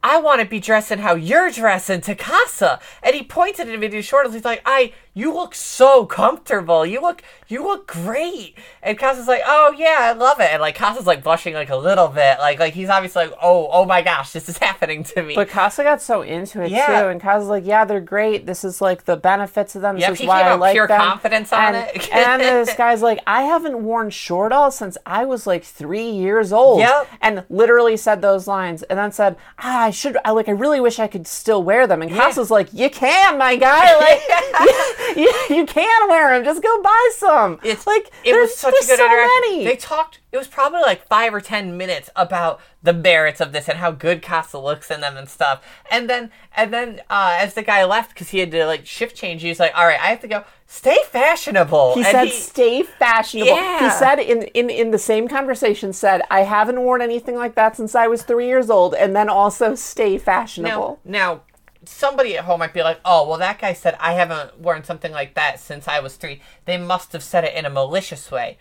[0.00, 2.78] I want to be dressing how you're dressing to Casa.
[3.02, 4.32] And he pointed at me to his shorts.
[4.32, 6.86] He's like, I, you look so comfortable.
[6.86, 8.54] You look, you look great.
[8.82, 10.50] And Casa's like, oh yeah, I love it.
[10.52, 12.38] And like Casa's like blushing like a little bit.
[12.38, 15.34] Like, like he's obviously like, oh, oh my gosh, this is happening to me.
[15.34, 17.02] But Casa got so into it Yeah.
[17.02, 18.46] too, and Casa's like, "Yeah, they're great.
[18.46, 19.96] This is like the benefits of them.
[19.96, 22.12] This Yep, is why I like pure them." confidence on and, it.
[22.14, 26.52] and this guy's like, "I haven't worn short all since I was like three years
[26.52, 27.08] old." Yep.
[27.20, 30.16] and literally said those lines, and then said, ah, "I should.
[30.24, 30.48] I like.
[30.48, 33.96] I really wish I could still wear them." And Casa's like, "You can, my guy.
[33.96, 34.22] Like,
[34.60, 36.44] you, you, you can wear them.
[36.44, 39.30] Just go buy some." It's like it there's, was such a good so interaction.
[39.50, 39.64] many.
[39.64, 40.20] They talked.
[40.30, 43.90] It was probably like five or ten minutes about the merits of this and how
[43.90, 45.64] good Casa looks in them and stuff.
[45.90, 49.16] And then and then uh, as the guy left because he had to like shift
[49.16, 50.44] change, he was like, "All right, I have to go.
[50.66, 55.92] Stay fashionable." He And said, "Stay fashionable." He said in, in in the same conversation,
[55.92, 59.28] said, "I haven't worn anything like that since I was three years old," and then
[59.28, 61.40] also, "Stay Now, fashionable." now,
[61.88, 65.12] somebody at home might be like, "Oh, well, that guy said I haven't worn something
[65.12, 66.40] like that since I was three.
[66.64, 68.58] They must have said it in a malicious way."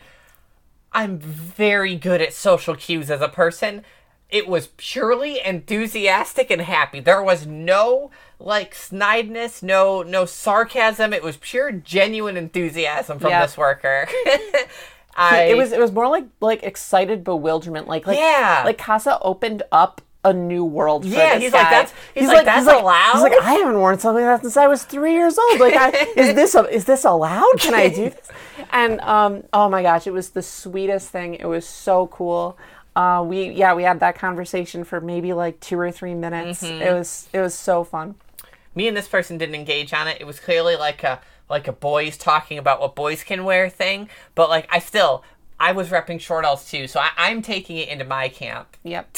[0.93, 3.83] I'm very good at social cues as a person.
[4.29, 6.99] it was purely enthusiastic and happy.
[6.99, 11.13] There was no like snideness, no no sarcasm.
[11.13, 13.45] It was pure genuine enthusiasm from Yeah.
[13.45, 14.07] this worker.
[15.15, 17.87] I, it was it was more like like excited bewilderment.
[17.87, 18.63] Like like Yeah.
[18.65, 21.03] like Casa opened up a new world.
[21.03, 23.97] For Yeah, this he's like, "That's- he's like, "That's allowed?" He's like, I haven't worn
[23.99, 25.59] something like that since I was three years old.
[25.59, 27.59] Like, I, is this a, is this allowed?
[27.59, 28.29] Can I do this?
[28.71, 31.35] And um, oh my gosh, it was the sweetest thing.
[31.35, 32.57] It was so cool.
[32.95, 36.63] Uh, we yeah we had that conversation for maybe like two or three minutes.
[36.63, 36.81] Mm-hmm.
[36.81, 38.15] It was it was so fun.
[38.75, 40.17] me and this person didn't engage on it.
[40.19, 44.09] It was clearly like a like a boys talking about what boys can wear thing.
[44.35, 45.23] But like I still
[45.59, 48.77] I was repping short alls too, so I, I'm taking it into my camp.
[48.83, 49.17] Yep.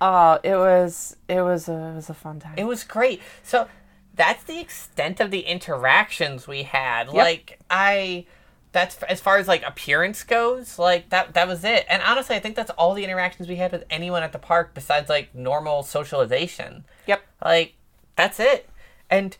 [0.00, 2.54] Oh, it was it was a, it was a fun time.
[2.56, 3.20] It was great.
[3.42, 3.68] So
[4.14, 7.08] that's the extent of the interactions we had.
[7.08, 8.26] Like I
[8.72, 11.86] that's as far as like appearance goes, like that that was it.
[11.88, 14.72] And honestly, I think that's all the interactions we had with anyone at the park
[14.74, 16.84] besides like normal socialization.
[17.06, 17.22] yep.
[17.44, 17.74] Like
[18.16, 18.68] that's it.
[19.10, 19.36] And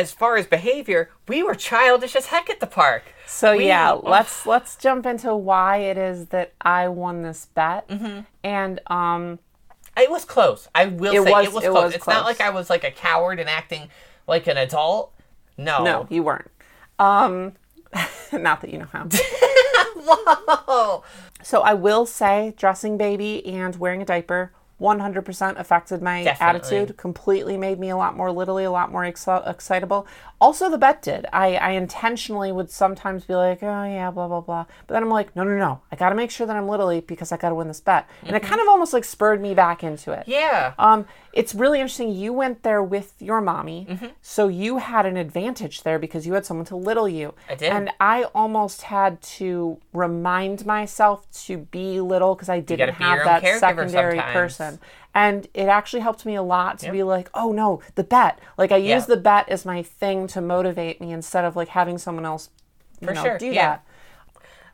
[0.00, 3.04] as far as behavior, we were childish as heck at the park.
[3.26, 4.02] So We- yeah, ugh.
[4.04, 7.86] let's let's jump into why it is that I won this bet.
[7.88, 8.20] Mm-hmm.
[8.42, 9.38] And um
[9.96, 10.68] It was close.
[10.74, 11.84] I will It say was- it was it close.
[11.84, 13.88] was it's not like I was like a coward and acting
[14.26, 15.12] like an adult.
[15.58, 15.84] No.
[15.84, 16.50] no, you weren't.
[16.98, 17.52] Um
[18.32, 19.06] not that you know how.
[19.96, 21.02] Whoa.
[21.42, 26.76] So I will say dressing baby and wearing a diaper 100% affected my Definitely.
[26.78, 30.06] attitude, completely made me a lot more literally, a lot more exci- excitable.
[30.40, 31.26] Also, the bet did.
[31.34, 34.64] I, I intentionally would sometimes be like, oh, yeah, blah, blah, blah.
[34.86, 35.80] But then I'm like, no, no, no.
[35.92, 38.08] I got to make sure that I'm literally because I got to win this bet.
[38.24, 40.24] And it kind of almost like spurred me back into it.
[40.26, 40.72] Yeah.
[40.78, 42.10] Um, it's really interesting.
[42.12, 44.06] You went there with your mommy, Mm-hmm.
[44.22, 47.34] so you had an advantage there because you had someone to little you.
[47.48, 47.70] I did.
[47.70, 53.60] And I almost had to remind myself to be little because I didn't have that
[53.60, 54.32] secondary sometimes.
[54.32, 54.69] person.
[55.14, 58.38] And it actually helped me a lot to be like, oh no, the bet.
[58.56, 58.94] Like I Yeah.
[58.96, 62.50] use the bet as my thing to motivate me instead of like having someone else
[63.02, 63.78] For know, sure, do yeah.
[63.78, 63.84] that.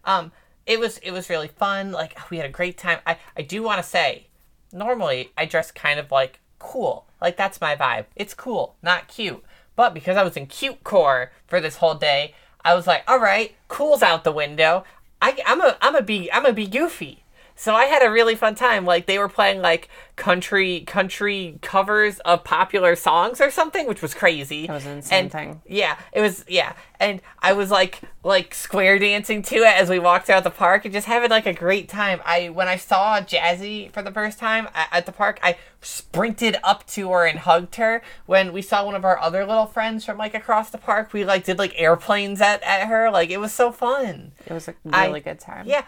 [0.05, 0.33] Um,
[0.67, 1.93] it was it was really fun.
[1.93, 2.99] Like we had a great time.
[3.07, 4.27] I I do want to say,
[4.73, 7.07] normally I dress kind of like cool.
[7.21, 8.07] Like that's my vibe.
[8.15, 9.43] It's cool, not cute.
[9.75, 13.21] But because I was in cute core for this whole day, I was like, all
[13.21, 14.85] right, cool's out the window.
[15.23, 17.23] I, I'm a I'm a be I'm a be goofy.
[17.59, 18.85] So I had a really fun time.
[18.85, 24.12] Like they were playing like country country covers of popular songs or something, which was
[24.12, 24.66] crazy.
[24.66, 25.62] That was an insane and, thing.
[25.66, 26.45] Yeah, it was.
[26.47, 30.51] Yeah, and I was like like square dancing to it as we walked out the
[30.51, 32.21] park and just having like a great time.
[32.27, 36.59] I when I saw Jazzy for the first time at, at the park, I sprinted
[36.62, 38.03] up to her and hugged her.
[38.27, 41.25] When we saw one of our other little friends from like across the park, we
[41.25, 43.11] like did like airplanes at at her.
[43.11, 44.33] Like it was so fun.
[44.47, 45.66] It was a really good time.
[45.66, 45.85] Yeah.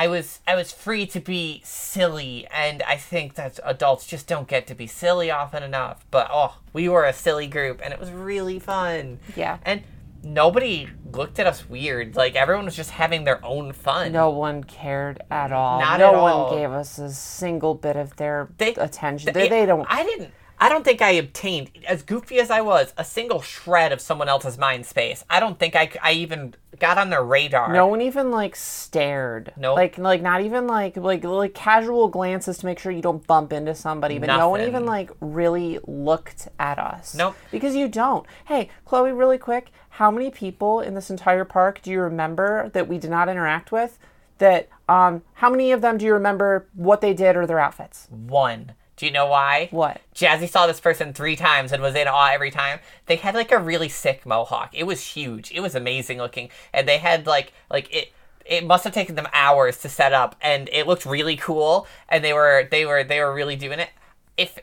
[0.00, 4.48] I was I was free to be silly and I think that adults just don't
[4.48, 6.06] get to be silly often enough.
[6.10, 9.18] But oh, we were a silly group and it was really fun.
[9.36, 9.58] Yeah.
[9.62, 9.82] And
[10.22, 12.16] nobody looked at us weird.
[12.16, 14.12] Like everyone was just having their own fun.
[14.12, 15.80] No one cared at all.
[15.80, 19.34] Not no at one gave us a single bit of their They- attention.
[19.34, 19.86] They, they don't.
[19.86, 23.92] I didn't I don't think I obtained as goofy as I was a single shred
[23.92, 25.24] of someone else's mind space.
[25.30, 27.72] I don't think I, I even got on their radar.
[27.72, 29.54] no one even like stared.
[29.56, 29.76] Nope.
[29.76, 33.54] Like like not even like like like casual glances to make sure you don't bump
[33.54, 34.18] into somebody.
[34.18, 37.14] But no one even like really looked at us.
[37.14, 37.36] Nope.
[37.50, 38.26] Because you don't.
[38.44, 42.86] Hey, Chloe, really quick, how many people in this entire park do you remember that
[42.86, 43.98] we did not interact with?
[44.36, 48.08] That um how many of them do you remember what they did or their outfits?
[48.10, 48.72] One.
[49.00, 49.68] Do you know why?
[49.70, 50.02] What?
[50.14, 52.80] Jazzy saw this person three times and was in awe every time.
[53.06, 54.74] They had like a really sick mohawk.
[54.74, 55.50] It was huge.
[55.52, 58.12] It was amazing looking, and they had like like it.
[58.44, 61.86] It must have taken them hours to set up, and it looked really cool.
[62.10, 63.88] And they were they were they were really doing it.
[64.36, 64.58] If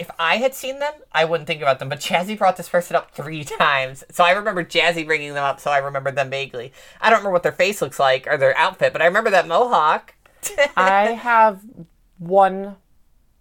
[0.00, 1.88] if I had seen them, I wouldn't think about them.
[1.88, 5.60] But Jazzy brought this person up three times, so I remember Jazzy bringing them up.
[5.60, 6.72] So I remember them vaguely.
[7.00, 9.46] I don't remember what their face looks like or their outfit, but I remember that
[9.46, 10.16] mohawk.
[10.76, 11.60] I have
[12.18, 12.74] one,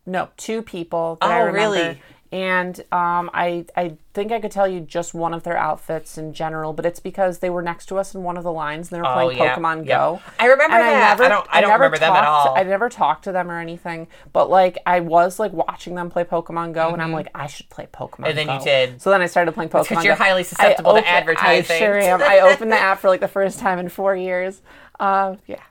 [0.09, 1.57] no, two people that I Oh, remember.
[1.75, 2.01] really?
[2.31, 6.31] And um, I I think I could tell you just one of their outfits in
[6.31, 8.97] general, but it's because they were next to us in one of the lines and
[8.97, 9.97] they were playing Oh, yeah, Pokemon yeah.
[9.97, 10.21] Go.
[10.39, 11.19] I remember And that.
[11.19, 12.55] I don't- I don't never remember them at all.
[12.55, 16.23] I never talked to them or anything, but like I was like watching them play
[16.23, 18.09] Pokemon Go, and I'm like, I should play Pokemon.
[18.11, 18.23] Mm-hmm.
[18.25, 19.01] And then you did.
[19.01, 19.87] So then I started playing Pokemon.
[19.95, 20.23] 'cause you're Go.
[20.23, 21.75] highly I susceptible to advertising.
[21.77, 22.21] I sure am.
[22.21, 24.61] I opened the app for like the first time in four years.
[24.99, 25.63] Uh, yeah.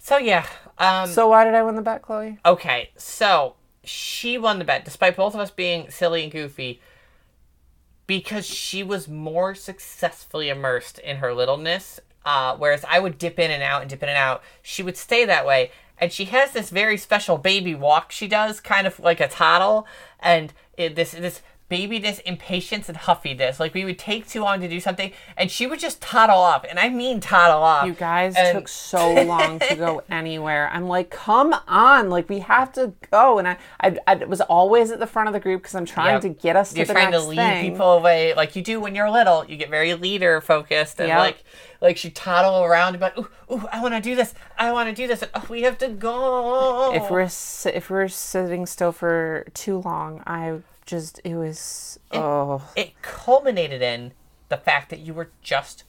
[0.00, 0.44] So yeah.
[0.78, 2.38] Um, So why did I win the bet, Chloe?
[2.44, 3.54] Okay, so
[3.84, 6.80] she won the bet, despite both of us being silly and goofy,
[8.06, 12.00] because she was more successfully immersed in her littleness.
[12.24, 14.96] Uh, whereas I would dip in and out and dip in and out, she would
[14.96, 15.70] stay that way.
[15.98, 19.86] and she has this very special baby walk she does, kind of like a toddle,
[20.20, 23.58] and it, this this babiness, impatience, and huffiness.
[23.58, 26.64] Like we would take too long to do something, and she would just toddle off,
[26.68, 27.86] and I mean toddle off.
[27.86, 30.68] You guys And- took so long to go anywhere.
[30.72, 33.38] I'm like, come on, like we have to go.
[33.38, 36.12] And I, I, I was always at the front of the group because I'm trying
[36.14, 36.20] Yep.
[36.22, 37.00] to get us to the other side.
[37.00, 37.70] You're the trying to lead thing.
[37.72, 39.44] people away, like you do when you're little.
[39.46, 41.18] You get very leader focused, and Yep.
[41.18, 41.44] like
[41.80, 44.94] like she toddle around, be ooh, ooh, I want to do this, I want to
[44.94, 46.92] do this, and oh, we have to go.
[46.94, 53.00] If we're if we're sitting still for too long, I just it was oh it
[53.02, 54.12] culminated in
[54.48, 55.84] the fact that you were just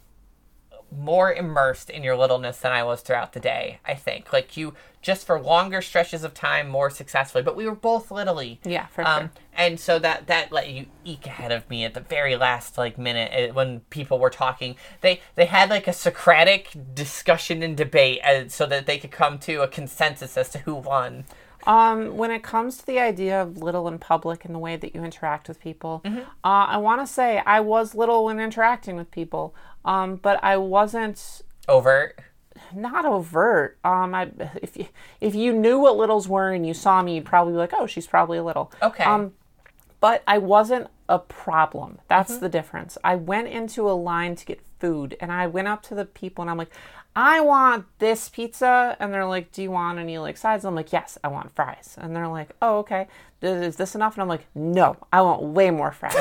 [0.96, 3.80] more immersed in your littleness than I was throughout the day.
[3.84, 7.74] I think like you just for longer stretches of time more successfully, but we were
[7.76, 8.60] both littly.
[8.64, 9.32] yeah for Um, sure.
[9.56, 12.98] and so that that let you eke ahead of me at the very last like
[13.00, 14.76] minute uh, when people were talking.
[15.02, 19.40] They they had like a Socratic discussion and debate uh, so that they could come
[19.40, 21.26] to a consensus as to who won.
[21.66, 24.94] Um, when it comes to the idea of little in public and the way that
[24.94, 26.20] you interact with people, Mm-hmm.
[26.44, 30.58] uh, I want to say I was little when interacting with people, um, but I
[30.58, 32.20] wasn't Overt.
[32.76, 33.78] not overt.
[33.84, 34.30] Um, I
[34.62, 34.88] if you
[35.22, 37.88] if you knew what littles were and you saw me, you'd probably be like, oh,
[37.88, 38.72] she's probably a little.
[38.82, 39.04] Okay.
[39.06, 39.34] Um,
[40.02, 42.00] but I wasn't a problem.
[42.10, 42.44] That's Mm-hmm.
[42.44, 42.98] the difference.
[43.04, 46.42] I went into a line to get food, and I went up to the people,
[46.42, 46.72] and I'm like,
[47.16, 50.66] I want this pizza, and they're like, Do you want any like sides?
[50.66, 53.08] I'm like, Yes, I want fries, and they're like, Oh, okay.
[53.42, 54.14] Is is this enough?
[54.16, 56.16] And I'm like, No, I want way more fries.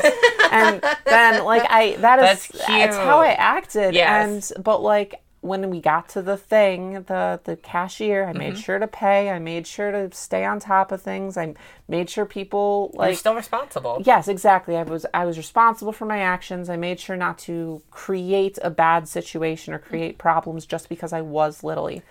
[0.50, 4.50] and then like I that is That's it's how I acted, Yes.
[4.50, 8.62] and but like when we got to the thing, the the cashier, I made mm-hmm.
[8.62, 9.28] sure to pay.
[9.28, 11.36] I made sure to stay on top of things.
[11.36, 11.54] I
[11.88, 14.00] made sure people like You're still responsible.
[14.04, 14.76] Yes, exactly.
[14.76, 16.70] I was I was responsible for my actions.
[16.70, 20.18] I made sure not to create a bad situation or create mm.
[20.18, 22.02] problems just because I was littly.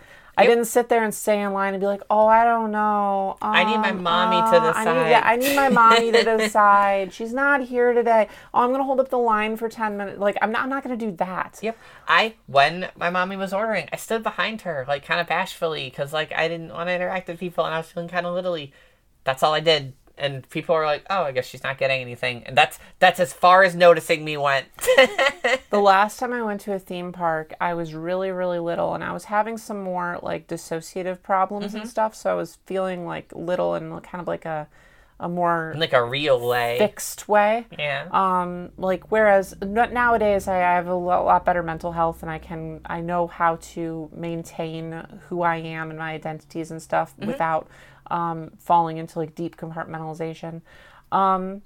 [0.41, 3.38] I didn't sit there and stay in line and be like, "Oh, I don't know.
[3.41, 6.12] I need my Um, mommy to uh, I need, yeah, decide." I need my mommy
[6.12, 7.13] to decide.
[7.13, 8.27] She's not here today.
[8.54, 10.19] Oh, I'm gonna hold up the line for ten minutes.
[10.19, 10.63] Like, I'm not.
[10.63, 11.60] I'm not gonna do that.
[11.62, 11.77] Yep.
[12.08, 16.12] I when my mommy was ordering, I stood behind her like kind of bashfully because
[16.13, 18.73] like I didn't want to interact with people and I was feeling kind of littly.
[19.23, 22.43] That's all I did, and people are like, "Oh, I guess she's not getting anything,"
[22.45, 24.67] and that's that's as far as noticing me went.
[25.71, 29.03] The last time I went to a theme park, I was really, really little and
[29.03, 31.77] I was having some more like dissociative problems Mm-hmm.
[31.77, 32.13] and stuff.
[32.13, 34.67] So I was feeling like little and kind of like a,
[35.19, 36.77] a more like a real way.
[36.77, 37.65] fixed way.
[37.79, 38.07] Yeah.
[38.12, 42.29] Um, like whereas n- nowadays I, I have a lo- lot better mental health and
[42.29, 44.91] I can I know how to maintain
[45.29, 47.27] who I am and my identities and stuff Mm-hmm.
[47.27, 47.67] without
[48.12, 50.62] um, falling into like deep compartmentalization.
[51.12, 51.62] Um,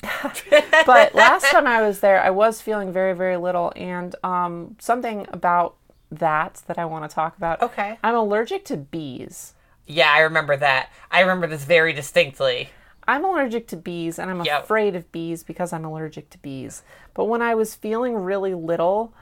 [0.86, 5.26] but last time I was there, I was feeling very very little, and um, something
[5.30, 5.74] about
[6.10, 7.60] that that I want to talk about.
[7.62, 7.98] Okay.
[8.02, 9.54] I'm allergic to bees.
[9.86, 10.90] yeah, I remember that.
[11.10, 12.70] I remember this very distinctly.
[13.06, 14.64] I'm allergic to bees and I'm Yep.
[14.64, 16.82] afraid of bees because I'm allergic to bees.
[17.14, 19.14] But when I was feeling really little,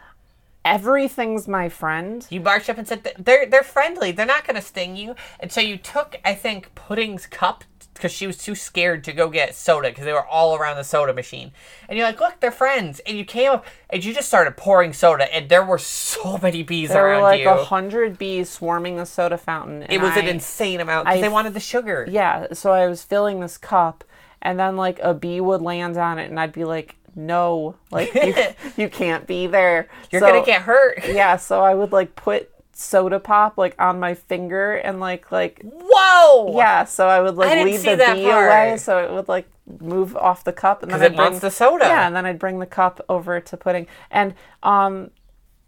[0.67, 2.27] everything's my friend.
[2.29, 4.11] You marched up and said they're they're friendly.
[4.13, 5.15] They're not going to sting you.
[5.41, 9.31] And so you took, I think, Pudding's cup because she was too scared to go
[9.31, 11.51] get soda because they were all around the soda machine.
[11.89, 13.01] And you're like, look, they're friends.
[13.07, 16.63] And you came up and you just started pouring soda, and there were so many
[16.63, 17.49] bees There were around like you.
[17.49, 19.87] a hundred bees swarming the soda fountain.
[19.89, 22.07] it was an insane amount because they wanted the sugar.
[22.11, 24.05] Yeah, so I was filling this cup
[24.43, 28.15] and then like a bee would land on it and I'd be like, no, like
[28.15, 28.35] you,
[28.77, 29.89] you can't be there.
[30.13, 31.05] You're So- gonna get hurt.
[31.09, 35.63] Yeah, so I would like put soda pop like on my finger and like like
[35.65, 36.57] Whoa!
[36.57, 38.47] Yeah, so I would like I lead the bee part.
[38.47, 39.49] away, so it would like
[39.81, 41.87] move off the cup, and then it I'd bring wants the soda.
[41.87, 45.11] yeah, and then I'd bring the cup over to pudding, and um,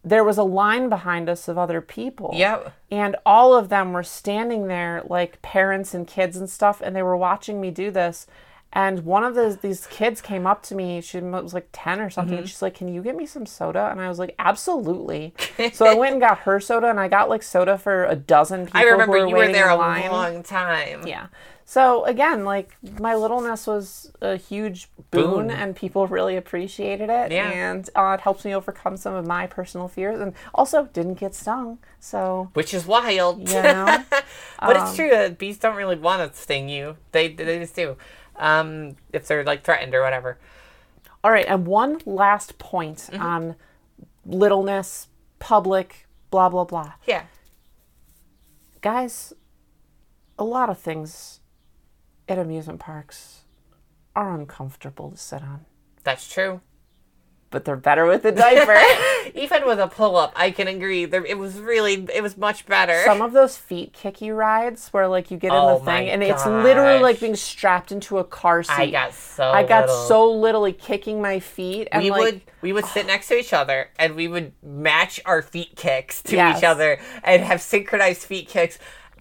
[0.05, 2.31] there was a line behind us of other people.
[2.35, 2.73] Yep.
[2.91, 7.03] and all of them were standing there like parents and kids and stuff, and they
[7.03, 8.27] were watching me do this.
[8.73, 11.01] And one of those these kids came up to me.
[11.01, 12.35] She was like ten or something.
[12.35, 12.41] Mm-hmm.
[12.43, 15.33] And she's like, "Can you get me some soda?" And I was like, "Absolutely."
[15.73, 18.67] so I went and got her soda, and I got like soda for a dozen
[18.67, 18.81] people.
[18.81, 20.11] I remember were you were there a line.
[20.11, 21.07] long time.
[21.07, 21.29] Yeah.
[21.65, 25.51] So again, like my littleness was a huge boon, Boon.
[25.51, 27.31] and people really appreciated it.
[27.33, 27.51] Yeah.
[27.51, 31.35] And uh, it helps me overcome some of my personal fears, and also didn't get
[31.35, 31.79] stung.
[32.01, 33.49] So Which is wild.
[33.49, 34.05] you know,
[34.61, 36.97] But Um, it's true that bees don't really want to sting you.
[37.13, 37.97] They they just do.
[38.39, 40.39] Um, if they're like threatened or whatever.
[41.25, 41.47] all right.
[41.49, 43.23] And one last point Mm-hmm.
[43.23, 43.57] on
[44.25, 45.09] littleness,
[45.39, 46.93] public, blah blah blah.
[47.07, 47.25] Yeah.
[48.81, 49.33] Guys,
[50.39, 51.41] a lot of things
[52.29, 53.43] at amusement parks
[54.15, 55.65] are uncomfortable to sit on.
[56.05, 56.61] That's true.
[57.51, 58.79] But they're better with a diaper.
[59.35, 61.05] Even with a pull up, I can agree.
[61.05, 63.03] There, it was really, it was much better.
[63.05, 66.09] Some of those feet kicky rides where like you get in Oh the my thing
[66.11, 68.73] and it's literally like being strapped into a car seat.
[68.73, 69.51] I got so.
[69.51, 70.07] I got little.
[70.07, 73.53] so literally kicking my feet and We like would we would sit next to each
[73.53, 76.59] other and we would match our feet kicks to Yes.
[76.59, 78.79] each other and have synchronized feet kicks.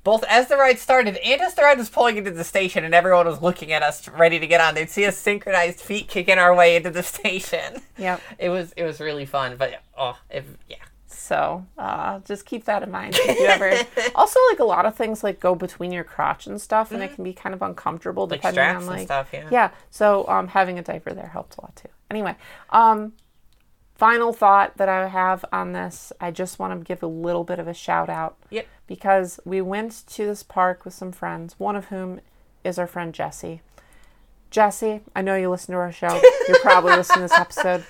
[0.07, 2.95] Both as the ride started and as the ride was pulling into the station and
[2.95, 6.37] everyone was looking at us ready to get on, they'd see us synchronized feet kicking
[6.37, 7.81] our way into the station.
[7.97, 10.77] yeah It was it was really fun, but oh, if, yeah.
[11.07, 13.15] So uh, just keep that in mind.
[13.17, 13.73] If you ever
[14.15, 17.13] also like a lot of things like go between your crotch and stuff, and it
[17.13, 18.45] can be kind of uncomfortable Mm-hmm.
[18.45, 19.49] Like depending on like stuff, yeah.
[19.51, 19.71] yeah.
[19.89, 21.89] So um, having a diaper there helped a lot too.
[22.09, 22.33] Anyway,
[22.69, 23.11] um,
[23.97, 27.59] final thought that I have on this, I just want to give a little bit
[27.59, 28.67] of a shout out Yep.
[28.85, 32.19] because we went to this park with some friends, one of whom
[32.63, 33.61] is our friend Jesse.
[34.49, 36.21] Jesse, I know you listen to our show.
[36.47, 37.83] You're probably listening to this episode.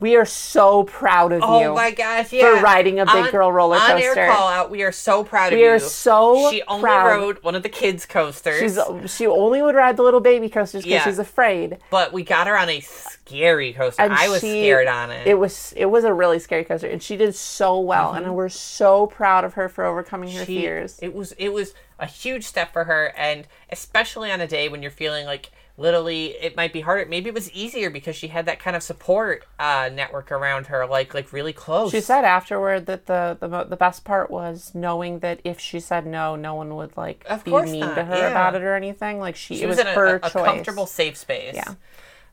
[0.00, 1.74] We are so proud of Oh you.
[1.74, 2.60] my gosh, yeah.
[2.62, 4.10] riding a big girl roller coaster.
[4.12, 5.66] On air call out, we are so proud of you.
[5.66, 7.06] We are so She only proud.
[7.16, 8.60] rode one of the kids' coasters.
[8.60, 11.04] She's she only would ride the little baby coasters because Yeah.
[11.04, 11.78] she's afraid.
[11.90, 14.00] but we got her on a scary coaster.
[14.02, 15.26] And I was she- scared on it.
[15.26, 18.14] It was it was a really scary coaster, and she did so well.
[18.14, 20.46] And we're so proud of her for overcoming her Mm-hmm.
[20.46, 20.98] She- fears.
[21.02, 24.80] It was it was a huge step for her, and especially on a day when
[24.80, 25.50] you're feeling like
[25.80, 27.08] literally it might be harder.
[27.08, 30.86] Maybe it was easier because she had that kind of support uh, network around her,
[30.86, 31.90] like like really close.
[31.90, 36.06] She said afterward that the the, the best part was knowing that if she said
[36.06, 38.30] no, no one would like Of be mean not, to her yeah.
[38.30, 39.18] about it or anything.
[39.18, 40.44] Like she, she it was, was, in a, her a, a choice.
[40.44, 41.54] comfortable, safe space.
[41.54, 41.74] Yeah.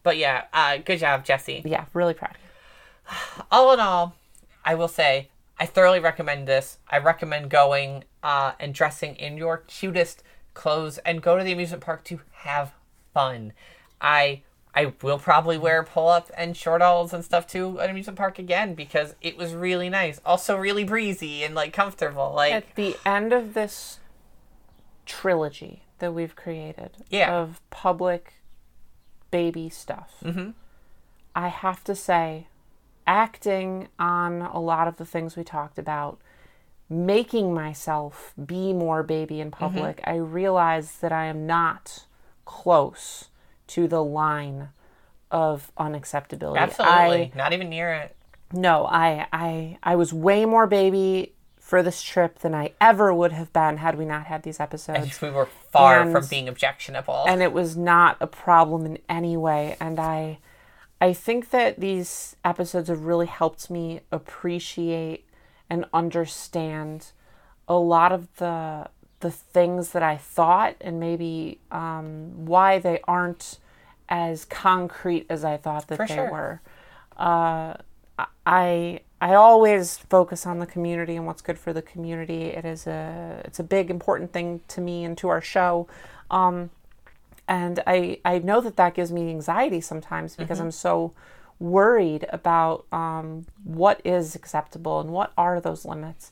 [0.03, 1.63] But yeah, uh, good job, Jesse.
[1.65, 2.37] Yeah, really proud.
[3.51, 4.15] all in all,
[4.63, 5.29] I will say
[5.59, 6.77] I thoroughly recommend this.
[6.89, 10.23] I recommend going uh, and dressing in your cutest
[10.53, 12.73] clothes and go to the amusement park to have
[13.17, 13.53] fun.
[14.01, 14.41] I
[14.75, 18.37] I will probably wear pull up and short alls and stuff to an amusement park
[18.37, 20.21] again because it was really nice.
[20.23, 22.31] Also really breezy and like comfortable.
[22.35, 23.99] Like At the end of this
[25.05, 27.33] trilogy that we've created Yeah.
[27.33, 28.33] of public
[29.31, 30.51] baby stuff, Mm-hmm.
[31.35, 32.47] I have to say,
[33.05, 36.19] acting on a lot of the things we talked about,
[36.89, 39.59] making myself be more baby in Mm-hmm.
[39.65, 42.05] public, I realize that I am not
[42.47, 43.25] close
[43.67, 44.69] to the line
[45.29, 46.57] of unacceptability.
[46.57, 48.15] absolutely I, not even near it.
[48.53, 53.33] no, I, I, I was way more baby for this trip than I ever would
[53.33, 55.21] have been had we not had these episodes.
[55.21, 57.25] We were far And- from being objectionable.
[57.27, 59.75] and it was not a problem in any way.
[59.81, 60.39] And I,
[61.01, 65.25] I think that these episodes have really helped me appreciate
[65.69, 67.11] and understand
[67.67, 68.87] a lot of the
[69.19, 73.59] the things that I thought and maybe um, why they aren't
[74.09, 76.31] as concrete as I thought that For they sure.
[76.31, 76.61] were.
[77.17, 77.75] Uh,
[78.45, 82.45] I I always focus on the community and what's good for the community.
[82.45, 85.87] It is a it's a big important thing to me and to our show.
[86.29, 86.69] Um,
[87.47, 91.13] and I I know that that gives me anxiety sometimes because I'm so
[91.59, 96.31] worried about um, what is acceptable and what are those limits.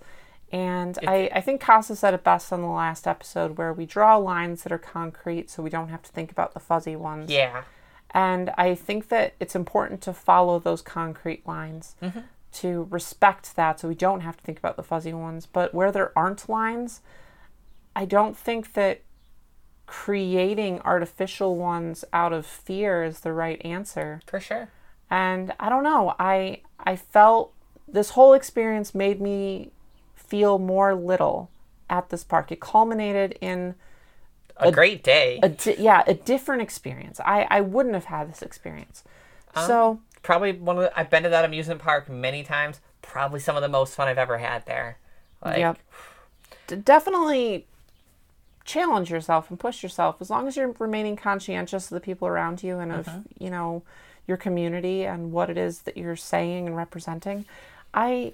[0.56, 4.16] And I, I think Casa said it best on the last episode where we draw
[4.16, 7.30] lines that are concrete so we don't have to think about the fuzzy ones.
[7.30, 7.64] yeah.
[8.12, 12.22] And I think that it's important to follow those concrete lines, mm-hmm.
[12.54, 15.46] to respect that so we don't have to think about the fuzzy ones.
[15.46, 17.02] But where there aren't lines,
[17.94, 19.02] I don't think that
[19.88, 24.22] creating artificial ones out of fear is the right answer.
[24.26, 24.70] For sure.
[25.10, 27.52] And I don't know, I I felt
[27.86, 29.72] this whole experience made me
[30.28, 31.50] feel more little
[31.90, 32.52] at this park.
[32.52, 33.76] It culminated in
[34.58, 35.40] A, great day.
[35.44, 37.20] a di- yeah, a different experience.
[37.20, 39.04] I I wouldn't have had this experience.
[39.56, 42.80] Um, so probably one of the, I've been to that amusement park many times.
[43.02, 44.98] Probably some of the most fun I've ever had there.
[45.44, 45.78] Like, Yep.
[46.68, 47.68] D- definitely
[48.66, 52.64] challenge yourself and push yourself as long as you're remaining conscientious of the people around
[52.64, 53.44] you and of mm-hmm.
[53.44, 53.84] you know
[54.28, 57.46] your community and what it is that you're saying and representing
[57.94, 58.34] i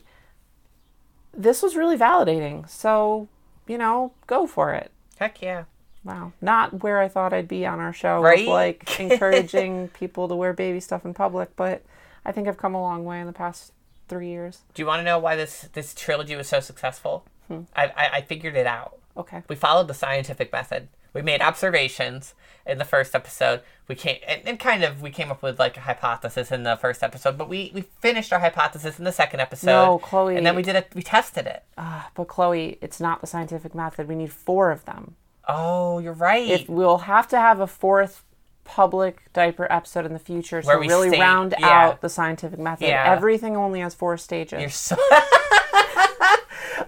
[1.34, 3.28] this was really validating so
[3.68, 5.64] you know go for it Heck yeah.
[6.04, 8.48] wow not where i thought i'd be on our show Right?
[8.48, 11.84] like encouraging people to wear baby stuff in public but
[12.26, 13.72] i think i've come a long way in the past
[14.10, 17.24] three years Do you want to know why this this trilogy was so successful?
[17.48, 17.62] Hmm.
[17.76, 18.98] I, I I figured it out.
[19.16, 20.90] okay We followed the scientific method.
[21.14, 22.34] We made observations
[22.66, 23.62] in the first episode.
[23.88, 26.78] We came and, and kind of we came up with like a hypothesis in the
[26.78, 29.68] first episode, but we we finished our hypothesis in the second episode.
[29.68, 30.38] No, Chloe.
[30.38, 30.92] And then we did it.
[30.96, 31.64] We tested it.
[31.78, 35.16] Ah, but chloe it's not the scientific method we need four of them
[35.48, 36.48] Oh, you're right.
[36.48, 38.24] if we'll have to have a fourth
[38.64, 41.68] public diaper episode in the future to really state- round yeah.
[41.68, 42.88] out the scientific method.
[42.88, 43.12] Yeah.
[43.12, 44.62] Everything only has four stages.
[44.62, 44.96] You're so.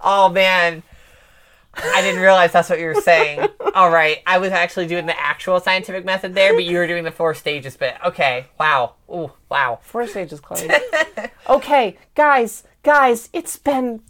[0.01, 0.83] oh man,
[1.75, 3.47] I didn't realize that's what you were saying.
[3.73, 7.03] All right, I was actually doing the actual scientific method there, but you were doing
[7.03, 7.95] the four stages bit.
[8.05, 9.79] Okay, wow, ooh, wow.
[9.81, 10.69] Four stages, Chloe.
[11.49, 14.01] okay, guys, guys, it's been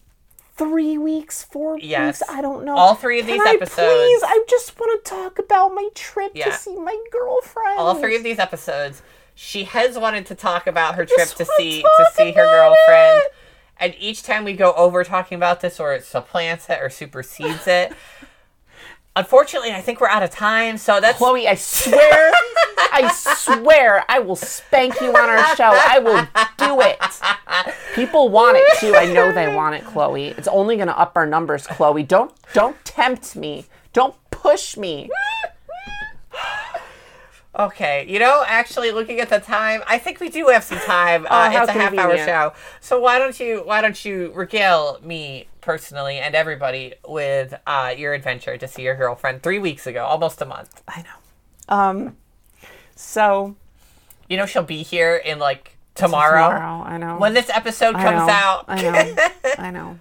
[0.55, 2.20] three weeks, four Yes.
[2.22, 2.32] weeks.
[2.32, 2.76] I don't know.
[2.76, 5.88] All three of Can these I episodes- Please, I just want to talk about my
[5.95, 6.45] trip Yeah.
[6.45, 7.80] to see my girlfriend.
[7.80, 9.01] All three of these episodes,
[9.36, 13.24] she has wanted to talk about her trip to see to see her girlfriend.
[13.24, 13.34] it.
[13.84, 17.67] And each time we go over talking about this, or it supplants it, or supersedes
[17.67, 17.91] it.
[19.17, 20.77] Unfortunately, I think we're out of time.
[20.77, 22.31] So that's Chloe, I swear,
[22.77, 25.65] I swear, I will spank you on our show.
[25.65, 26.25] I will
[26.57, 26.97] do it.
[27.93, 28.95] People want it too.
[28.95, 30.27] I know they want it, Chloe.
[30.27, 32.03] It's only going to up our numbers, Chloe.
[32.03, 33.65] Don't don't tempt me.
[33.91, 35.09] Don't push me.
[37.57, 41.25] Okay, you know, actually, looking at the time, I think we do have some time.
[41.27, 45.47] Uh, Oh, it's a half-hour show, so why don't you why don't you regale me
[45.61, 50.41] personally and everybody with uh, your adventure to see your girlfriend three weeks ago, almost
[50.41, 50.81] a month.
[50.87, 51.75] I know.
[51.75, 52.17] Um.
[52.95, 53.55] So
[54.27, 57.17] You know, she'll be here in like tomorrow, tomorrow, I know.
[57.17, 58.65] when this episode comes know, out.
[58.67, 59.15] I know.
[59.59, 59.99] I know.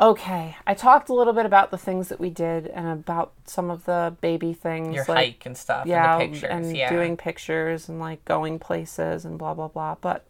[0.00, 3.68] Okay, I talked a little bit about the things that we did and about some
[3.68, 4.94] of the baby things.
[4.94, 6.88] your like, hike and stuff, yeah, and the pictures, and yeah.
[6.88, 9.96] doing pictures and like going places and blah blah blah.
[10.00, 10.24] But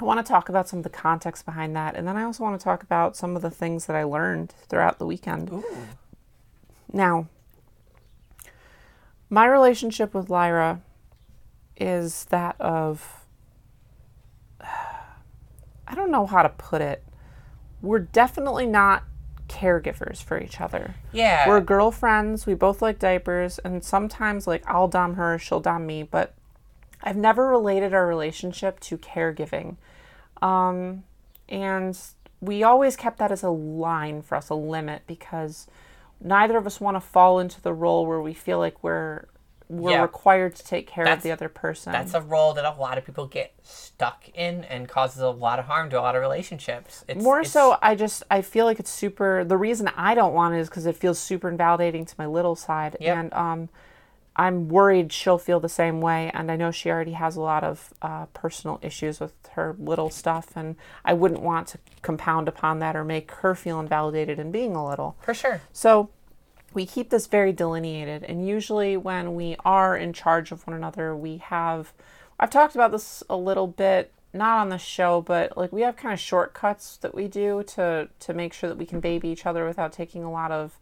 [0.00, 2.42] I want to talk about some of the context behind that, and then I also
[2.42, 5.62] want to talk about some of the things that I learned throughout the weekend.
[6.90, 7.28] Now,
[9.28, 10.80] my relationship with Lyra
[11.76, 13.26] is that of
[14.62, 17.04] I don't know how to put it.
[17.82, 19.04] We're definitely not
[19.48, 20.94] caregivers for each other.
[21.12, 22.46] yeah, We're girlfriends.
[22.46, 26.02] We both like diapers, and sometimes like I'll dom her, she'll dom me.
[26.02, 26.34] But
[27.02, 29.76] I've never related our relationship to caregiving,
[30.40, 31.04] um,
[31.48, 31.98] and
[32.40, 35.66] we always kept that as a line for us, a limit, because
[36.20, 39.26] neither of us want to fall into the role where we feel like we're
[39.72, 40.02] we're Yeah.
[40.02, 41.92] required to take care of That's- the other person.
[41.92, 45.58] that's a role that a lot of people get stuck in and causes a lot
[45.58, 47.04] of harm to a lot of relationships.
[47.08, 49.44] It's, More it's- so, I just I feel like it's super.
[49.44, 52.54] The reason I don't want it is because it feels super invalidating to my little
[52.54, 53.16] side, Yep.
[53.16, 53.68] and um,
[54.34, 56.30] I'm worried she'll feel the same way.
[56.32, 60.08] And I know she already has a lot of uh, personal issues with her little
[60.10, 64.50] stuff, and I wouldn't want to compound upon that or make her feel invalidated in
[64.50, 65.16] being a little.
[65.20, 65.60] for sure.
[65.72, 66.08] So
[66.74, 68.22] we keep this very delineated.
[68.24, 71.92] And usually, when we are in charge of one another, we have,
[72.38, 75.96] I've talked about this a little bit, not on the show, but like we have
[75.96, 79.46] kind of shortcuts that we do to, to make sure that we can baby each
[79.46, 80.78] other without taking a lot of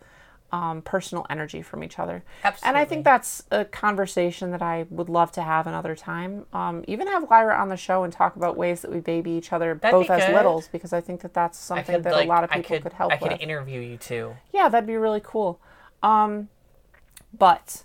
[0.53, 2.22] um, personal energy from each other.
[2.45, 2.68] Absolutely.
[2.68, 6.47] And I think that's a conversation that I would love to have another time.
[6.53, 9.53] Um, even have Lyra on the show and talk about ways that we baby each
[9.53, 12.26] other That'd both be as littles because I think that that's something could that like,
[12.26, 13.41] a lot of I people could, could help I could with.
[13.41, 14.36] interview you too.
[14.53, 15.61] Yeah, that'd be really cool.
[16.03, 16.48] Um,
[17.36, 17.84] but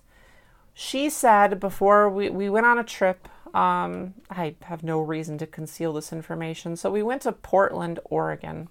[0.74, 5.48] she said before we, we went on a trip, um, I have no reason to
[5.48, 6.76] conceal this information.
[6.76, 8.68] So we went to Portland, Oregon.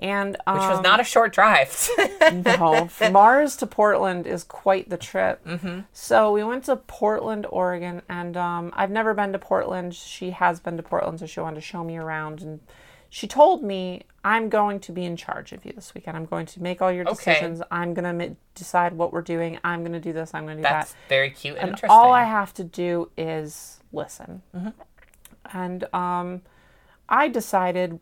[0.00, 1.88] And um, Which was not a short drive.
[2.32, 5.44] no, from Mars to Portland is quite the trip.
[5.44, 5.80] Mm-hmm.
[5.92, 9.94] So we went to Portland, Oregon, and um, I've never been to Portland.
[9.94, 12.42] She has been to Portland, so she wanted to show me around.
[12.42, 12.60] And
[13.10, 16.16] she told me, "I'm going to be in charge of you this weekend.
[16.16, 17.32] I'm going to make all your Okay.
[17.32, 17.62] decisions.
[17.70, 19.58] I'm going to decide what we're doing.
[19.64, 20.32] I'm going to do this.
[20.34, 21.90] I'm going to do That's that." very cute and, and interesting.
[21.90, 24.42] all I have to do is listen.
[24.54, 24.68] Mm-hmm.
[25.56, 26.42] And um,
[27.08, 28.00] I decided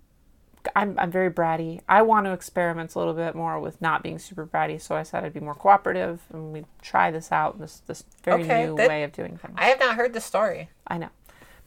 [0.74, 1.80] I'm, I'm very bratty.
[1.88, 5.04] I want to experiment a little bit more with not being super bratty, so I
[5.04, 7.60] said I'd be more cooperative and we'd try this out.
[7.60, 9.54] This this very Okay, new that- way of doing things.
[9.56, 10.70] I have not heard the story.
[10.88, 11.10] I know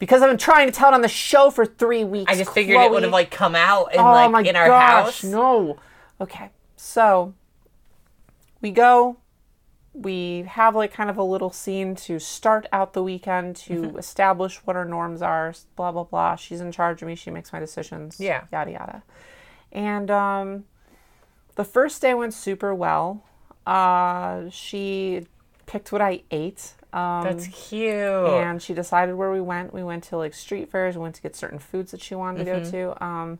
[0.00, 2.32] because I've been trying to tell it on the show for three weeks.
[2.32, 4.66] I just figured it would have like come out in oh like my in our
[4.66, 5.24] gosh, house.
[5.24, 5.78] no.
[6.20, 7.32] Okay, so
[8.60, 9.16] we go.
[9.92, 13.98] We have like kind of a little scene to start out the weekend to Mm-hmm.
[13.98, 15.52] establish what our norms are.
[15.76, 16.36] Blah blah blah.
[16.36, 17.14] She's in charge of me.
[17.14, 18.18] She makes my decisions.
[18.20, 18.44] Yeah.
[18.52, 19.02] Yada yada.
[19.72, 20.64] And um,
[21.56, 23.22] the first day went super well.
[23.66, 25.26] Uh, she
[25.66, 26.74] picked what I ate.
[26.92, 27.84] Um, That's cute.
[27.92, 29.72] and she decided where we went.
[29.72, 30.96] We went to like street fairs.
[30.96, 32.62] We went to get certain foods that she wanted to Mm-hmm.
[32.64, 33.04] go to.
[33.04, 33.38] Um,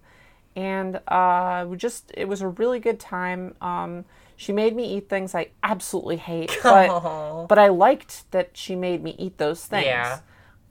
[0.56, 3.54] and uh, we just it was a really good time.
[3.60, 4.04] Um,
[4.36, 9.02] she made me eat things I absolutely hate, but but I liked that she made
[9.02, 9.86] me eat those things.
[9.86, 10.20] Yeah.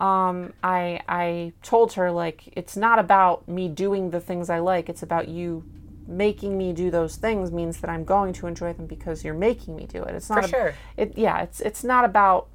[0.01, 4.89] Um, I I told her like it's not about me doing the things I like.
[4.89, 5.63] It's about you
[6.07, 9.75] making me do those things means that I'm going to enjoy them because you're making
[9.75, 10.15] me do it.
[10.15, 10.73] It's not For a- sure.
[10.97, 12.47] it yeah it's it's not about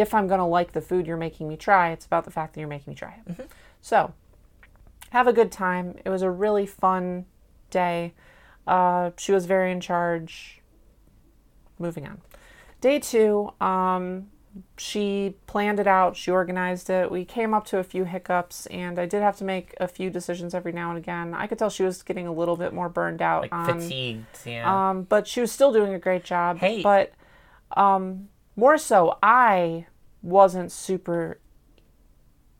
[0.00, 1.90] if I'm going to like the food you're making me try.
[1.90, 3.48] It's about the fact that you're making me try it.
[3.80, 4.12] So,
[5.10, 5.96] have a good time.
[6.04, 7.26] It was a really fun
[7.70, 8.14] day.
[8.66, 10.60] Uh, she was very in charge.
[11.78, 12.20] Moving on.
[12.80, 14.28] Day two, um,
[14.76, 17.10] she planned it out, she organized it.
[17.10, 20.10] We came up to a few hiccups, and I did have to make a few
[20.10, 21.34] decisions every now and again.
[21.34, 24.26] I could tell she was getting a little bit more burned out Like on fatigued,
[24.44, 24.90] yeah.
[24.90, 26.58] um, but she was still doing a great job.
[26.58, 26.82] Hey.
[26.82, 27.12] But
[27.76, 29.86] um, more so, I
[30.22, 31.38] wasn't super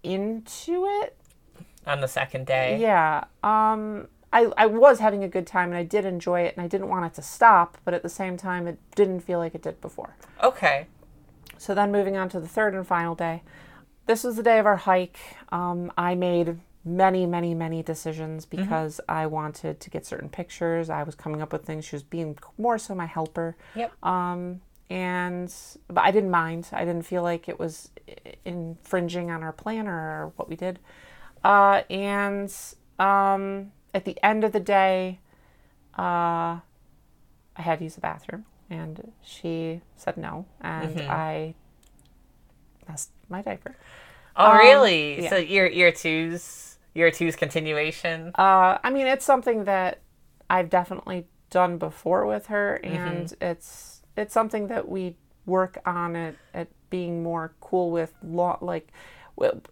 [0.03, 1.17] into it.
[1.87, 2.79] on the second day.
[2.81, 3.25] Yeah.
[3.43, 6.69] Um, I, I was having a good time and I did enjoy it and I
[6.69, 9.63] didn't want it to stop, but at the same time, it didn't feel like it
[9.63, 10.15] did before.
[10.43, 10.87] Okay.
[11.57, 13.43] So then moving on to the third and final day.
[14.07, 15.19] This was the day of our hike.
[15.51, 20.89] Um, I made many, many, many decisions because I wanted to get certain pictures.
[20.89, 21.85] I was coming up with things.
[21.85, 23.57] She was being more so my helper.
[23.75, 23.93] Yep.
[24.05, 25.53] Um, and
[25.89, 26.69] but I didn't mind.
[26.73, 27.91] I didn't feel like it was
[28.45, 30.79] infringing on our plan or what we did.
[31.45, 32.53] Uh, and
[32.99, 35.21] um, at the end of the day,
[35.99, 36.61] uh,
[37.57, 41.55] I had to use the bathroom, and she said no, and I
[42.89, 43.77] messed my diaper.
[44.37, 45.23] Oh, Um, really?
[45.23, 45.31] yeah.
[45.31, 48.33] So year year two's year two's continuation.
[48.35, 50.01] Uh, I mean, it's something that
[50.49, 55.17] I've definitely done before with her, and it's it's something that we
[55.47, 58.59] work on at, at being more cool with law.
[58.61, 58.93] Like,
[59.37, 59.63] well,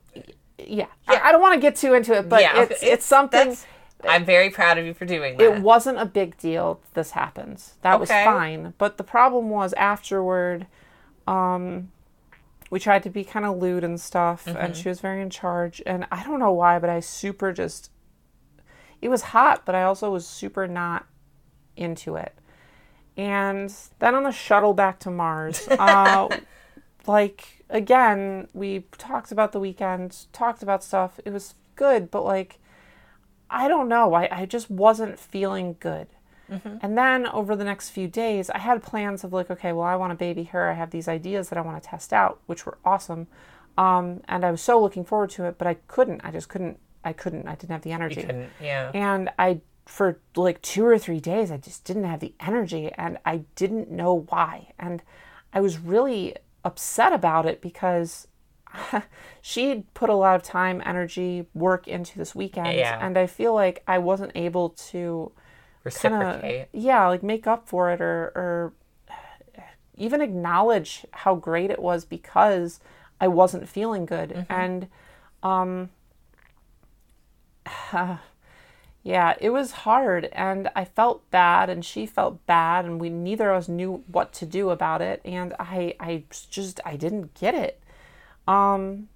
[0.59, 3.57] yeah, I, I don't want to get too into it, but yeah, it's, it's something.
[4.05, 5.45] I'm very proud of you for doing that.
[5.45, 6.81] It wasn't a big deal.
[6.95, 7.75] This happens.
[7.83, 8.75] That was fine.
[8.79, 10.67] But the problem was afterward.
[11.27, 11.91] Um,
[12.71, 15.83] we tried to be kind of lewd and stuff, and she was very in charge.
[15.87, 17.91] And I don't know why, but I super just.
[19.03, 21.07] It was hot, but I also was super not
[21.77, 22.35] into it.
[23.17, 26.29] And then on the shuttle back to Mars, uh,
[27.07, 31.19] like again, we talked about the weekend, talked about stuff.
[31.25, 32.59] It was good, but like
[33.49, 34.13] I don't know.
[34.15, 36.09] I, I just wasn't feeling good.
[36.81, 39.97] And then over the next few days, I had plans of like, okay, well, I
[39.97, 40.69] want to baby her.
[40.71, 43.27] I have these ideas that I want to test out, which were awesome.
[43.77, 46.21] Um, and I was so looking forward to it, but I couldn't.
[46.23, 46.79] I just couldn't.
[47.05, 47.49] I couldn't.
[47.49, 48.21] I didn't have the energy.
[48.23, 48.93] Couldn't- yeah.
[48.95, 53.19] And I, for like two or three days, I just didn't have the energy and
[53.25, 54.73] I didn't know why.
[54.79, 55.01] And
[55.53, 56.35] I was really
[56.65, 58.27] upset about it because
[59.41, 62.77] she put a lot of time, energy, work into this weekend.
[62.77, 62.99] Yeah.
[63.01, 65.31] And I feel like I wasn't able to
[65.85, 66.69] Reciprocate.
[66.73, 68.73] yeah, like make up for it or, or
[69.95, 72.81] even acknowledge how great it was because
[73.21, 74.47] I wasn't feeling good.
[74.51, 74.89] And,
[75.45, 75.91] um,
[79.07, 83.53] yeah, it was hard and I felt bad and she felt bad and we neither
[83.53, 87.55] of us knew what to do about it and I I just I didn't get
[87.55, 87.81] it.
[88.49, 89.09] Um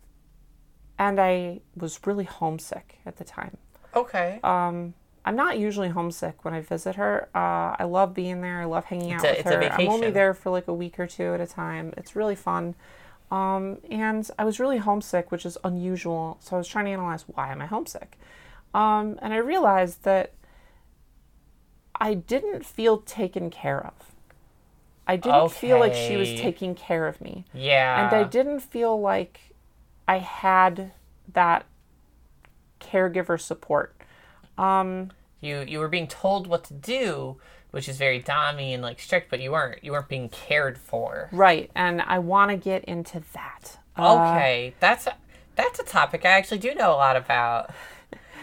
[0.97, 3.57] and I was really homesick at the time.
[3.97, 4.39] Okay.
[4.45, 7.29] Um I'm not usually homesick when I visit her.
[7.35, 8.61] Uh, I love being there.
[8.63, 9.73] I love hanging out a- with it's a her.
[9.73, 11.93] I'm only there for like a week or two at a time.
[11.97, 12.75] It's really fun.
[13.31, 16.39] Um, and I was really homesick, which is unusual.
[16.41, 18.17] So I was trying to analyze why am I homesick?
[18.75, 20.33] Um, and I realized that
[22.01, 23.93] I didn't feel taken care of.
[25.07, 27.45] I didn't feel like she was taking care of me.
[27.53, 28.07] yeah.
[28.07, 29.41] And I didn't feel like
[30.07, 30.93] I had
[31.33, 31.67] that
[32.81, 33.95] caregiver support.
[34.57, 35.11] Um,
[35.41, 37.39] You you were being told what to do,
[37.71, 39.83] which is very dommy and like strict, but you weren't.
[39.83, 41.29] You weren't being cared for.
[41.33, 41.71] right.
[41.75, 43.79] And I want to get into that.
[43.97, 45.15] Uh, Okay, that's a,
[45.57, 47.71] that's a topic I actually do know a lot about.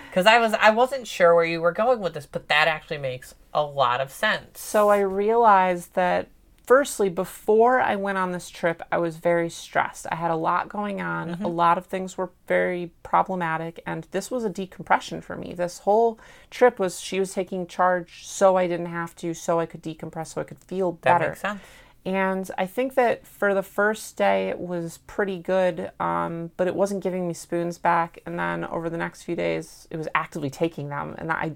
[0.09, 2.97] Because I was I wasn't sure where you were going with this, but that actually
[2.97, 4.59] makes a lot of sense.
[4.59, 6.27] So I realized that,
[6.65, 10.05] firstly, before I went on this trip, I was very stressed.
[10.11, 11.45] I had a lot going on, mm-hmm.
[11.45, 15.53] a lot of things were very problematic, and this was a decompression for me.
[15.53, 16.19] This whole
[16.51, 20.33] trip was she was taking charge so I didn't have to, so I could decompress,
[20.33, 21.29] so I could feel That better.
[21.29, 21.61] makes sense.
[22.07, 26.73] And I think that for the first day it was pretty good, um, but it
[26.73, 28.19] wasn't giving me spoons back.
[28.25, 31.55] And then over the next few days, it was actively taking them, and I,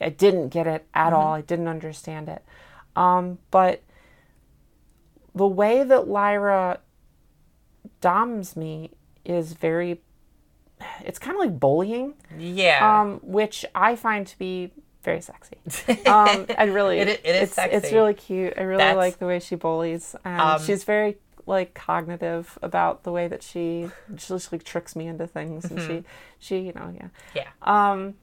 [0.00, 1.32] I didn't get it at all.
[1.32, 2.44] I didn't understand it.
[2.94, 3.82] Um, but
[5.34, 6.78] the way that Lyra
[8.00, 8.92] doms me
[9.24, 10.00] is very,
[11.00, 13.00] it's kind of like bullying, Yeah.
[13.00, 14.70] um, which I find to be
[15.06, 15.56] very sexy.
[16.06, 18.52] Um, I really, It it is it's, It's really cute.
[18.58, 23.04] I really That's- like the way she bullies, and Um, she's very like cognitive about
[23.04, 23.88] the way that she
[24.18, 26.04] she just like tricks me into things, and she
[26.38, 27.08] she you know yeah.
[27.34, 27.48] yeah.
[27.62, 28.14] Um,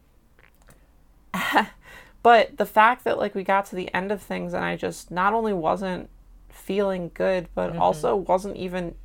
[2.24, 5.10] but the fact that like we got to the end of things and I just
[5.12, 6.10] not only wasn't
[6.50, 7.82] feeling good, but Mm-hmm.
[7.82, 8.96] also wasn't even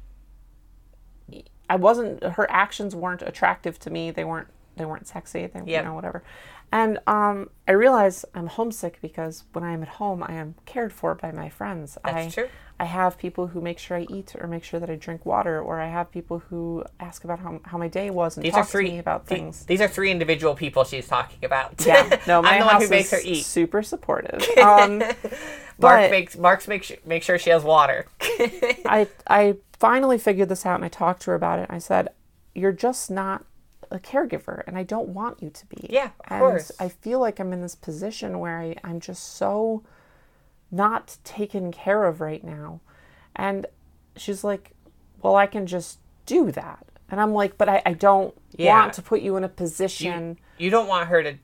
[1.70, 4.10] I wasn't her actions weren't attractive to me.
[4.10, 5.46] They weren't they weren't sexy.
[5.46, 5.66] They Yep.
[5.68, 6.22] you know whatever.
[6.70, 10.92] And um, I realize I'm homesick because when I am at home, I am cared
[10.92, 11.96] for by my friends.
[12.04, 12.48] That's I, true.
[12.80, 15.60] I have people who make sure I eat or make sure that I drink water,
[15.60, 18.64] or I have people who ask about how, how my day was and These talk
[18.66, 19.64] are three to me about the- things.
[19.66, 21.74] These are three individual people she's talking about.
[21.84, 23.42] yeah, no, my I'm the one who makes is her eat.
[23.44, 24.44] super supportive.
[24.58, 25.02] Um,
[25.80, 28.06] Mark makes Mark's make sure, make sure she has water.
[28.20, 31.66] I I finally figured this out and I talked to her about it.
[31.70, 32.08] I said,
[32.54, 33.44] "You're just not
[33.90, 36.72] a caregiver, and I don't want you to be." Yeah, of and course.
[36.78, 39.82] I feel like I'm in this position where I, I'm just so
[40.70, 42.80] not taken care of right now,
[43.34, 43.66] and
[44.16, 44.72] she's like,
[45.22, 48.78] "Well, I can just do that," and I'm like, "But I, I don't Yeah.
[48.80, 51.34] want to put you in a position." you don't want her to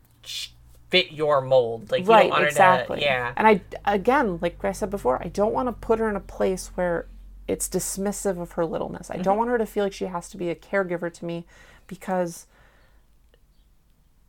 [0.90, 1.90] fit your mold.
[1.90, 3.06] Like you right don't want exactly her to.
[3.06, 3.32] Yeah.
[3.36, 6.20] and i again like i said before i don't want to put her in a
[6.20, 7.06] place where
[7.48, 9.22] it's dismissive of her littleness i Mm-hmm.
[9.22, 11.46] don't want her to feel like she has to be a caregiver to me
[11.86, 12.46] because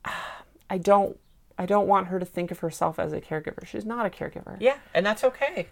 [0.70, 1.18] i don't
[1.58, 4.58] i don't want her to think of herself as a caregiver she's not a caregiver
[4.60, 5.68] Yeah, and that's okay.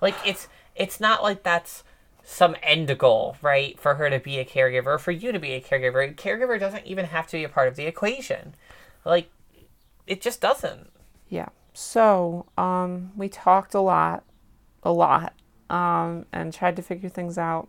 [0.00, 1.82] Like it's it's not like that's
[2.22, 3.78] some end goal, right?
[3.78, 6.10] For her to be a caregiver, for you to be a caregiver.
[6.10, 8.54] A caregiver doesn't even have to be a part of the equation.
[9.04, 9.30] Like
[10.06, 10.90] it just doesn't.
[11.28, 14.22] yeah so um we talked a lot
[14.82, 15.32] a lot
[15.70, 17.68] um and tried to figure things out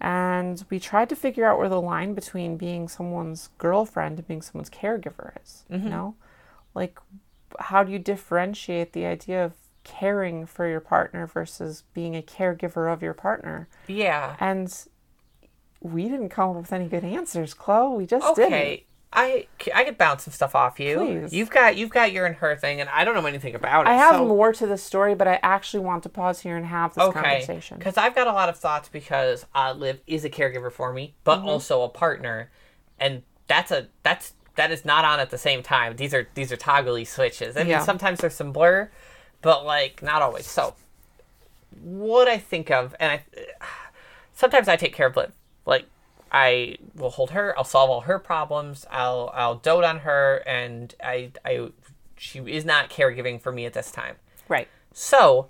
[0.00, 4.42] and we tried to figure out where the line between being someone's girlfriend and being
[4.42, 5.88] someone's caregiver is you mm-hmm.
[5.88, 6.14] know?
[6.74, 6.98] Like
[7.58, 12.92] how do you differentiate the idea of caring for your partner versus being a caregiver
[12.92, 13.68] of your partner?
[13.86, 14.36] Yeah.
[14.40, 14.72] and
[15.80, 17.96] we didn't come up with any good answers chloe.
[17.96, 18.52] We just didn't.
[18.52, 18.86] Okay.
[19.12, 20.98] I I could bounce some stuff off you.
[20.98, 21.32] Please.
[21.32, 23.90] You've got you've got your and her thing, and I don't know anything about it.
[23.90, 26.66] i have so- more to this story but i actually want to pause here and
[26.66, 30.24] have this okay conversation because i've got a lot of thoughts because uh, liv is
[30.26, 31.48] a caregiver for me but Mm-hmm.
[31.48, 32.50] also a partner
[33.00, 36.52] and that's a that's that is not on at the same time these are these
[36.52, 37.82] are toggly switches i mean Yeah.
[37.82, 38.90] sometimes there's some blur
[39.40, 40.74] but like not always so
[41.82, 43.22] what i think of and i
[44.34, 45.32] sometimes i take care of liv
[45.64, 45.86] like
[46.32, 50.94] i will hold her i'll solve all her problems i'll i'll dote on her and
[51.02, 51.68] i i
[52.16, 54.16] she is not caregiving for me at this time
[54.48, 54.68] right
[54.98, 55.48] so,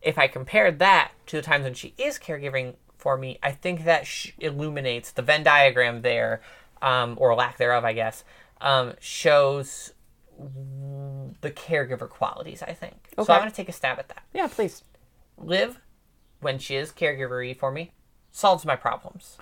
[0.00, 3.84] if I compare that to the times when she is caregiving for me, I think
[3.84, 6.40] that sh- illuminates the Venn diagram there,
[6.80, 8.24] um, or lack thereof, I guess,
[8.62, 9.92] um, shows
[10.38, 12.94] the caregiver qualities, I think.
[13.18, 13.26] Okay.
[13.26, 14.22] So, I'm to take a stab at that.
[14.32, 14.84] yeah please
[15.36, 15.80] Liv,
[16.40, 17.92] when she is caregivery for me,
[18.32, 19.36] solves my problems.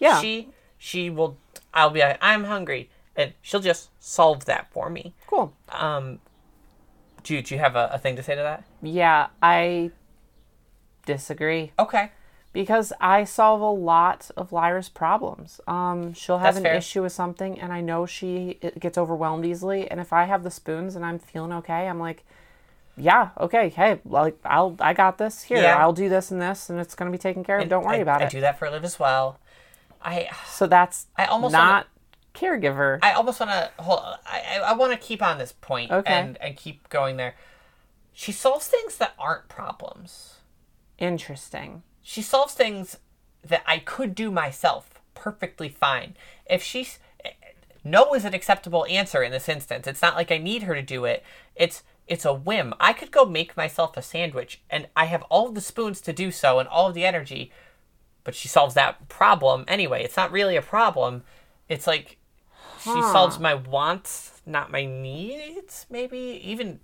[0.00, 1.36] Yeah She, she will,
[1.72, 5.14] I'll be like, I'm hungry, and she'll just solve that for me.
[5.28, 6.18] cool Um,
[7.22, 8.64] do, you- do you have a, a thing to say to that?
[8.82, 9.90] yeah i
[11.06, 12.10] disagree Okay.
[12.52, 15.60] because I solve a lot of Lyra's problems.
[15.66, 16.74] Um, she'll have That's an fair.
[16.74, 19.90] issue with something, and I know she gets overwhelmed easily.
[19.90, 22.24] And if I have the spoons and I'm feeling okay, I'm like,
[22.96, 25.42] yeah, okay, hey, like I'll I got this.
[25.44, 25.76] Here, Yeah.
[25.78, 27.68] I'll do this and this, and it's gonna be taken care of.
[27.68, 28.26] Don't worry I, about I it.
[28.26, 29.38] I do that for Liv as well.
[30.02, 31.86] I So that's I almost not
[32.34, 32.98] caregiver.
[33.02, 34.00] I almost want to hold.
[34.26, 36.12] I I, I want to keep on this point Okay.
[36.12, 37.34] and and keep going there.
[38.12, 40.36] She solves things that aren't problems.
[40.98, 41.82] Interesting.
[42.02, 42.98] She solves things
[43.42, 46.16] that I could do myself perfectly fine.
[46.48, 46.98] If she's
[47.84, 49.86] no is an acceptable answer in this instance.
[49.86, 51.24] It's not like I need her to do it.
[51.54, 52.74] It's it's a whim.
[52.80, 56.30] I could go make myself a sandwich and I have all the spoons to do
[56.30, 57.52] so and all of the energy,
[58.24, 60.02] but she solves that problem anyway.
[60.04, 61.22] It's not really a problem.
[61.68, 62.18] It's like
[62.80, 65.86] she solves my wants, not my needs.
[65.90, 66.80] Maybe even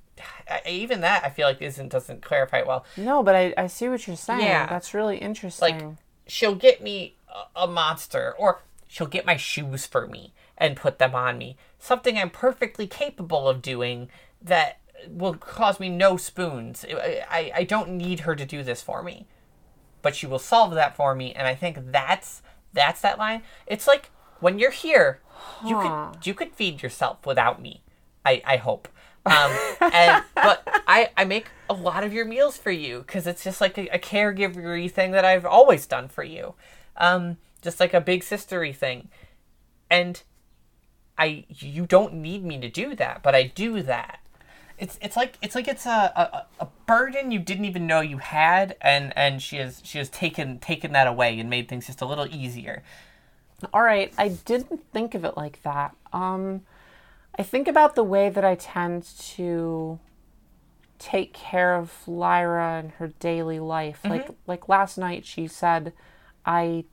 [0.66, 2.84] even that I feel like isn't doesn't clarify it well.
[2.96, 4.40] No, but I, I see what you're saying.
[4.40, 4.66] Yeah.
[4.66, 5.78] That's really interesting.
[5.78, 10.76] Like she'll get me a, a monster, or she'll get my shoes for me and
[10.76, 11.56] put them on me.
[11.78, 14.08] Something I'm perfectly capable of doing
[14.40, 14.78] that
[15.08, 16.84] will cause me no spoons.
[16.88, 19.26] I, I, I don't need her to do this for me,
[20.02, 22.42] but she will solve that for me, and I think that's
[22.72, 23.42] that's that line.
[23.66, 25.20] It's like when you're here,
[25.64, 27.82] you could you could feed yourself without me.
[28.24, 28.88] I I hope.
[29.24, 33.42] Um, and but I I make a lot of your meals for you because it's
[33.42, 36.54] just like a, a caregivery thing that I've always done for you,
[36.96, 39.08] um, just like a big sistery thing,
[39.90, 40.22] and
[41.18, 44.20] I you don't need me to do that, but I do that.
[44.78, 46.12] It's it's like it's like it's a,
[46.60, 50.08] a, a burden you didn't even know you had, and and she has she has
[50.10, 52.82] taken taken that away and made things just a little easier.
[53.72, 55.96] All right, I didn't think of it like that.
[56.12, 56.60] Um,
[57.38, 59.04] I think about the way that I tend
[59.36, 59.98] to
[60.98, 64.00] take care of Lyra and her daily life.
[64.04, 65.94] Like like last night, she said,
[66.44, 66.84] "I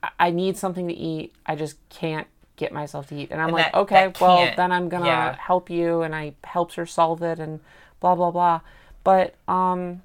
[0.00, 1.32] I- I need something to eat.
[1.46, 2.26] I just can't
[2.62, 3.28] get myself to eat.
[3.30, 5.36] And I'm And like, that- okay, that well, then I'm going to yeah.
[5.36, 6.02] help you.
[6.02, 7.60] And I helped her solve it and
[8.00, 8.60] blah, blah, blah.
[9.04, 10.02] But, um,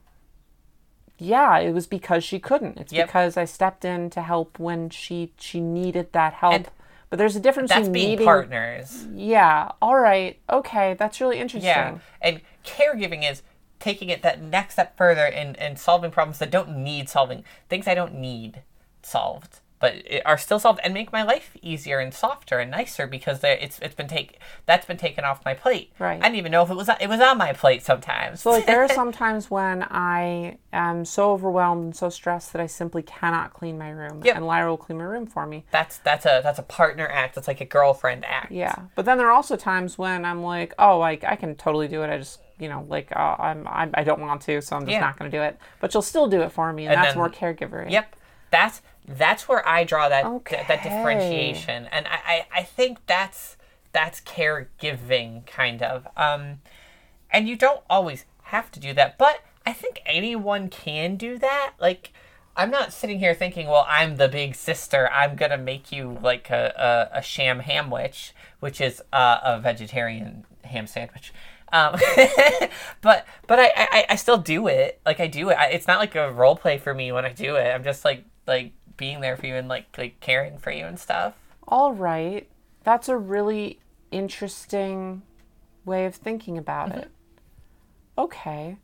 [1.20, 2.78] yeah, it was because she couldn't.
[2.78, 3.08] It's Yep.
[3.08, 6.54] because I stepped in to help when she she needed that help.
[6.54, 6.70] And
[7.10, 8.26] but there's a difference That's in being needing.
[8.26, 9.06] partners.
[9.14, 9.72] Yeah.
[9.82, 10.38] All right.
[10.50, 10.94] Okay.
[10.96, 11.70] That's really interesting.
[11.70, 11.98] Yeah.
[12.22, 13.42] And caregiving is
[13.80, 17.44] taking it that next step further and, and solving problems that don't need solving.
[17.70, 18.62] Things I don't need
[19.02, 19.60] solved.
[19.80, 23.44] But it, are still solved and make my life easier and softer and nicer because
[23.44, 25.92] it's it's been take that's been taken off my plate.
[26.00, 26.18] Right.
[26.20, 28.42] I didn't even know if it was it was on my plate sometimes.
[28.42, 32.62] So like there are some times when I am so overwhelmed and so stressed that
[32.62, 34.36] I simply cannot clean my room, Yep.
[34.38, 35.66] and Lyra will clean my room for me.
[35.72, 37.36] that's that's a that's a partner act.
[37.36, 38.52] That's like a girlfriend act.
[38.52, 41.88] Yeah, but then there are also times when I'm like, oh, like I can totally
[41.88, 42.10] do it.
[42.10, 44.92] I just you know like uh, I'm, I'm I don't want to, so I'm just
[44.94, 45.02] Yeah.
[45.02, 45.60] not going to do it.
[45.80, 47.88] But she'll still do it for me, and, And that's then- more caregiver.
[47.88, 48.16] Yep.
[48.50, 53.58] That's that's where I draw that that, that differentiation, and I, I I think that's
[53.94, 56.08] that's caregiving kind of.
[56.18, 56.60] Um,
[57.32, 61.74] and you don't always have to do that, but I think anyone can do that.
[61.80, 62.12] Like.
[62.60, 65.08] I'm not sitting here thinking, well, I'm the big sister.
[65.14, 68.32] I'm gonna make you like a, a, a sham hamwich,
[68.62, 71.32] which is uh, a vegetarian ham sandwich.
[71.72, 71.94] Um,
[73.02, 75.00] but but I, I I still do it.
[75.06, 75.54] Like I do it.
[75.54, 77.68] I, it's not like a role play for me when I do it.
[77.68, 81.00] I'm just like like being there for you and like like caring for you and
[81.00, 81.34] stuff.
[81.68, 82.48] All right,
[82.84, 83.80] that's a really
[84.12, 85.22] interesting
[85.86, 87.00] way of thinking about Mm-hmm.
[87.00, 87.12] it.
[88.18, 88.78] Okay,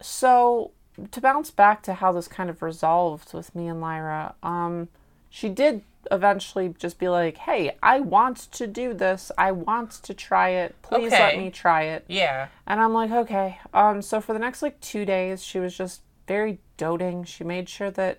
[0.00, 0.72] so
[1.10, 4.88] to bounce back to how this kind of resolved with me and Lyra, um,
[5.30, 9.30] she did eventually just be like, "Hey, I want to do this.
[9.38, 10.74] I want to try it.
[10.82, 12.48] Please let me try it." Yeah.
[12.66, 16.02] And I'm like, "Okay." Um, so for the next like two days, she was just
[16.26, 17.24] very doting.
[17.24, 18.18] She made sure that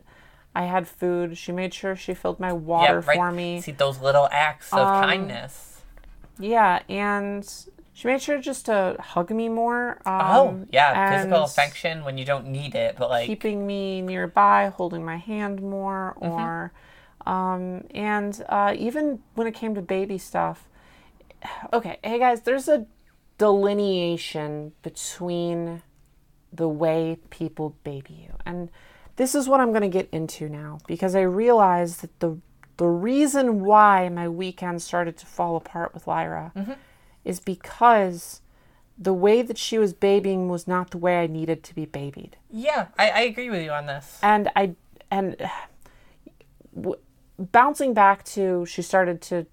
[0.56, 1.38] I had food.
[1.38, 3.08] She made sure she filled my water yeah.
[3.08, 3.16] Right.
[3.18, 3.62] for me.
[3.62, 5.82] See those little acts of Um, kindness.
[6.40, 7.48] Yeah, and
[7.94, 10.02] she made sure just to hug me more.
[10.06, 14.72] Um, Oh yeah, physical affection when you don't need it, but like keeping me nearby,
[14.76, 16.32] holding my hand more, Mm-hmm.
[16.32, 16.72] or
[17.26, 20.68] um, and uh, even when it came to baby stuff.
[21.72, 22.86] Okay, hey guys, there's a
[23.38, 25.82] delineation between
[26.52, 28.70] the way people baby you, and
[29.20, 32.40] this is what I'm going to get into now because I realized that the
[32.78, 36.72] the reason why my weekend started to fall apart with Lyra mm-hmm.
[37.26, 38.40] is because
[38.98, 42.38] the way that she was babying was not the way I needed to be babied
[42.50, 44.20] yeah, I, I agree with you on this.
[44.24, 44.76] and I
[45.12, 45.36] and
[46.76, 47.00] w-
[47.38, 49.46] bouncing back to she started to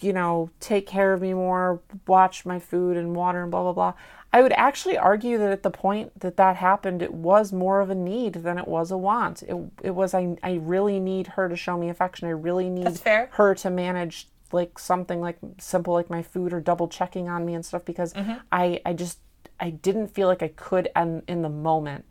[0.00, 3.72] you know take care of me more watch my food and water and blah blah
[3.72, 3.94] blah
[4.32, 7.90] I would actually argue that at the point that that happened it was more of
[7.90, 11.48] a need than it was a want it, it was I, I really need her
[11.48, 12.86] to show me affection I really need
[13.32, 17.54] her to manage like something like simple like my food or double checking on me
[17.54, 18.34] and stuff because Mm-hmm.
[18.50, 19.18] I I just
[19.60, 22.04] I didn't feel like I could in, in the moment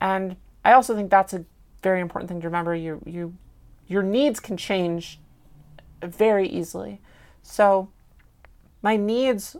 [0.00, 1.44] and I also think that's a
[1.82, 2.74] very important thing to remember.
[2.74, 3.34] You you
[3.86, 5.20] your needs can change
[6.02, 7.00] very easily.
[7.48, 7.88] So
[8.82, 9.56] my needs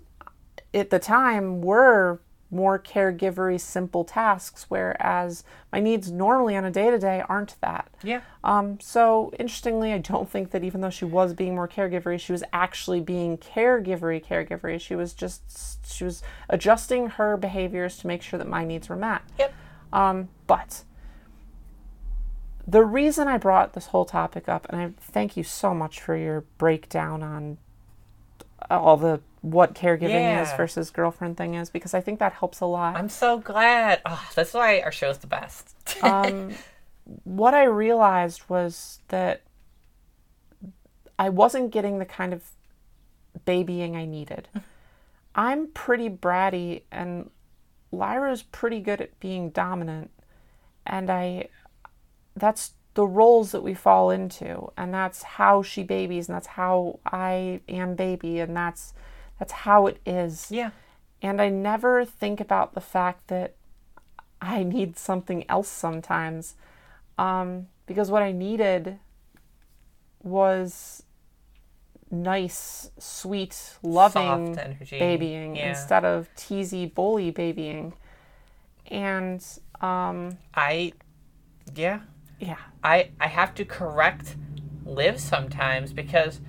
[0.74, 2.20] at the time were
[2.51, 7.91] more caregivery simple tasks, whereas my needs normally on a day to day aren't that.
[8.03, 8.20] Yeah.
[8.43, 12.32] Um, so interestingly, I don't think that even though she was being more caregivery, she
[12.32, 14.80] was actually being caregivery caregivery.
[14.80, 18.97] She was just she was adjusting her behaviors to make sure that my needs were
[18.97, 19.22] met.
[19.39, 19.55] Yep.
[19.93, 20.84] Um, but
[22.66, 26.16] the reason I brought this whole topic up, and I thank you so much for
[26.16, 27.59] your breakdown on
[28.71, 32.67] all the what caregiving is versus girlfriend thing is, because I think that helps a
[32.67, 32.97] lot.
[32.97, 34.01] I'm so glad.
[34.05, 35.75] Oh, that's why our show's the best.
[36.03, 36.53] um,
[37.25, 39.43] what I realized was that
[41.19, 42.43] I wasn't getting the kind of
[43.45, 44.49] babying I needed.
[45.35, 47.31] I'm pretty bratty, and
[47.93, 50.11] Lyra's pretty good at being dominant,
[50.85, 51.49] and I
[52.35, 56.99] that's the roles that we fall into, and that's how she babies, and that's how
[57.07, 58.93] I am baby, and that's
[59.39, 60.49] that's how it is.
[60.51, 60.71] yeah.
[61.23, 63.55] And I never think about the fact that
[64.41, 66.57] I need something else sometimes.
[67.19, 68.99] Um, because what I needed
[70.25, 71.05] was
[72.11, 74.59] nice, sweet, loving
[74.91, 75.69] babying Yeah.
[75.69, 77.93] instead of teasy, bully babying.
[78.91, 79.41] And
[79.81, 80.95] um, I,
[81.77, 82.01] yeah.
[82.41, 84.36] Yeah, I I have to correct
[84.84, 86.41] Liv sometimes because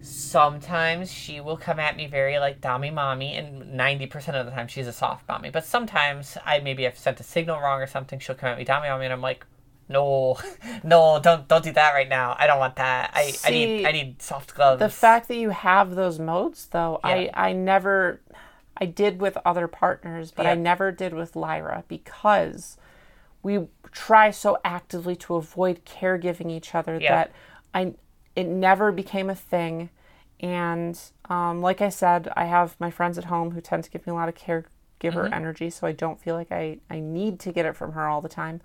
[0.00, 4.68] sometimes she will come at me very like dommy mommy and 90% of the time
[4.68, 8.20] she's a soft mommy but sometimes i maybe i've sent a signal wrong or something
[8.20, 9.44] she'll come at me dommy mommy and i'm like
[9.88, 10.38] no,
[10.84, 12.34] no, don't don't do that right now.
[12.38, 13.12] I don't want that.
[13.14, 14.80] I, I need I need soft gloves.
[14.80, 17.10] The fact that you have those modes, though, Yeah.
[17.10, 18.20] I I never,
[18.76, 22.76] I did with other partners, but I never did with Lyra because
[23.46, 23.54] we
[23.92, 27.10] try so actively to avoid caregiving each other Yeah.
[27.10, 27.32] that
[27.74, 27.94] I
[28.34, 29.90] it never became a thing.
[30.40, 30.98] And
[31.30, 34.10] um, like I said, I have my friends at home who tend to give me
[34.12, 35.32] a lot of caregiver Mm-hmm.
[35.32, 38.20] energy, so I don't feel like I, I need to get it from her all
[38.20, 38.60] the time.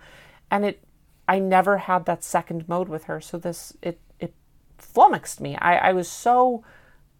[0.49, 0.83] And it
[1.27, 4.33] I never had that second mode with her, so this it it
[4.77, 5.55] flummoxed me.
[5.57, 6.63] I, I was so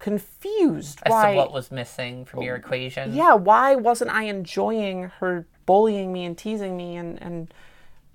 [0.02, 3.14] confused as why to what was missing from your equation.
[3.14, 7.54] yeah, why wasn't I enjoying her bullying me and teasing me and, and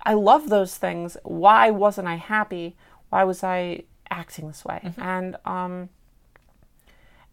[0.03, 1.16] I love those things.
[1.22, 2.76] Why wasn't I happy?
[3.09, 4.93] Why was I acting this way?
[4.99, 5.89] And um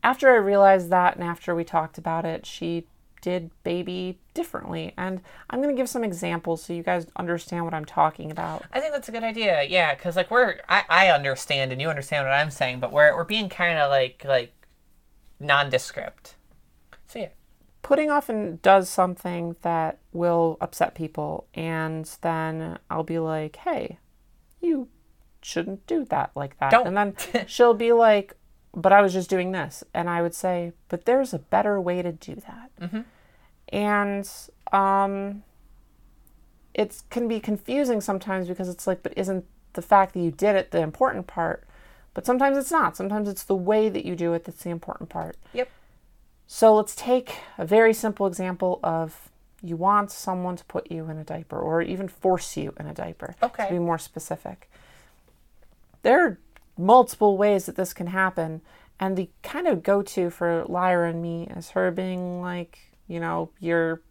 [0.03, 2.85] after I realized that and after we talked about it, she
[3.23, 4.93] did baby differently.
[4.97, 8.65] And I'm going to give some examples so you guys understand what I'm talking about.
[8.73, 9.63] I think that's a good idea.
[9.63, 13.15] Yeah, because like we're I, I understand and you understand what I'm saying, but we're
[13.15, 14.53] we're being kind of like like
[15.39, 16.35] nondescript.
[17.07, 17.29] So yeah,
[17.81, 23.99] Pudding often does something that will upset people, and then I'll be like, hey,
[24.59, 24.89] you
[25.41, 26.71] shouldn't do that like that.
[26.71, 26.87] Don't.
[26.87, 27.15] And then
[27.47, 28.35] she'll be like,
[28.75, 29.83] but I was just doing this.
[29.93, 32.71] And I would say, but there's a better way to do that.
[32.81, 33.01] Mm-hmm.
[33.73, 34.29] And
[34.71, 35.43] um,
[36.75, 40.55] it can be confusing sometimes because it's like, but isn't the fact that you did
[40.55, 41.67] it the important part?
[42.13, 42.95] But sometimes it's not.
[42.95, 45.37] Sometimes it's the way that you do it that's the important part.
[45.53, 45.69] Yep.
[46.45, 49.31] So let's take a very simple example of
[49.63, 52.93] you want someone to put you in a diaper or even force you in a
[52.93, 53.35] diaper.
[53.41, 53.65] Okay.
[53.65, 54.69] To be more specific.
[56.03, 56.39] There are
[56.77, 58.61] multiple ways that this can happen.
[58.99, 63.19] And the kind of go to for Lyra and me is her being like, you
[63.19, 64.01] know, you're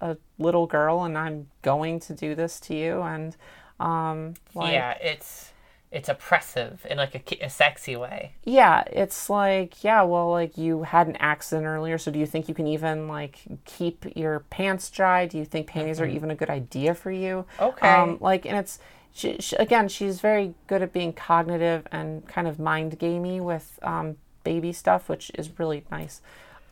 [0.00, 3.02] a little girl and I'm going to do this to you.
[3.02, 3.36] And,
[3.80, 5.52] um, like, yeah, it's
[5.94, 8.34] it's oppressive in like a, a sexy way.
[8.42, 12.48] yeah, it's like, yeah, well, like you had an accident earlier, so do you think
[12.48, 15.24] you can even like keep your pants dry?
[15.26, 17.46] Do you think panties are even a good idea for you?
[17.60, 17.88] Okay.
[17.88, 18.80] Um, like, and it's
[19.12, 23.78] she, she, again, she's very good at being cognitive and kind of mind gamey with
[23.82, 26.20] um, baby stuff, which is really nice.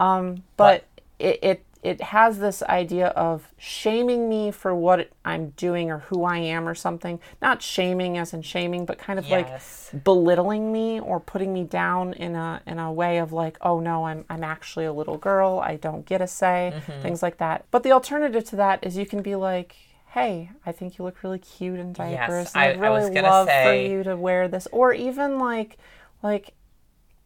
[0.00, 0.84] Um, but
[1.22, 6.22] it, it it has this idea of shaming me for what I'm doing or who
[6.22, 7.18] I am or something.
[7.40, 9.90] Not shaming as in shaming, but kind of Yes.
[9.92, 13.80] like belittling me or putting me down in a in a way of like, oh
[13.80, 15.58] no, I'm I'm actually a little girl.
[15.58, 16.72] I don't get a say.
[16.72, 17.02] Mm-hmm.
[17.02, 17.64] Things like that.
[17.72, 19.74] But the alternative to that is you can be like.
[20.12, 22.52] Hey, I think you look really cute in diapers.
[22.54, 24.92] and I- I'd I really was gonna love say- for you to wear this, or
[24.92, 25.78] even like,
[26.22, 26.52] like,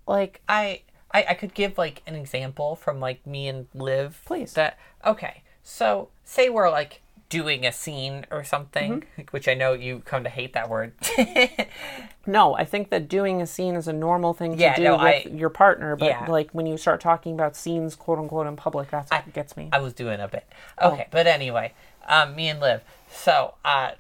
[0.07, 0.83] like I,
[1.17, 4.21] I I could give like an example from like me and Liv.
[4.25, 4.53] Please.
[4.55, 5.43] That okay.
[5.63, 9.23] So say we're like doing a scene or something, Mm-hmm.
[9.33, 10.93] which I know you come to hate that word.
[12.29, 14.93] No, I think that doing a scene is a normal thing to Yeah, do no,
[14.95, 16.27] with I- your partner, but Yeah.
[16.27, 19.69] like when you start talking about scenes, quote unquote, in public, that's what gets me.
[19.73, 20.45] I was doing a bit.
[20.79, 20.91] Oh.
[20.93, 21.73] Okay, but anyway,
[22.09, 22.81] um, me and Liv.
[23.09, 23.93] So, uh,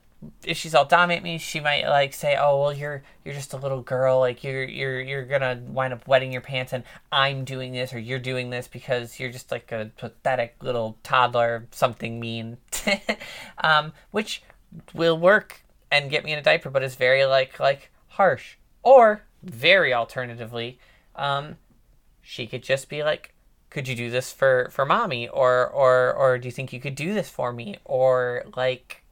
[0.45, 3.57] if she's all dominate me, she might like say, "Oh, well, you're you're just a
[3.57, 4.18] little girl.
[4.20, 7.99] Like you're you're you're gonna wind up wetting your pants, and I'm doing this or
[7.99, 12.59] you're doing this because you're just like a pathetic little toddler, something mean."
[13.59, 14.43] um, which
[14.95, 18.57] will work and get me in a diaper, but it's very like like harsh.
[18.83, 20.79] Or very alternatively,
[21.16, 21.57] um,
[22.22, 23.35] she could just be like
[23.70, 26.95] could you do this for for mommy or or or do you think you could
[26.95, 29.03] do this for me or like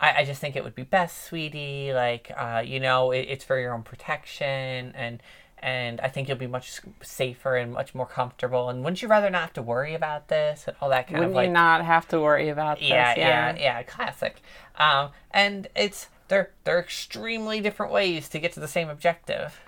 [0.00, 3.44] I, I just think it would be best sweetie like uh, you know it, it's
[3.44, 5.22] for your own protection and
[5.60, 9.28] and I think you'll be much safer and much more comfortable and wouldn't you rather
[9.28, 11.84] not have to worry about this and all that kind Wouldn't of like you not
[11.84, 12.88] have to worry about this?
[12.88, 14.40] yeah, yeah, yeah, classic.
[14.76, 19.60] Um, and it's they're they're extremely different ways to get to the same objective.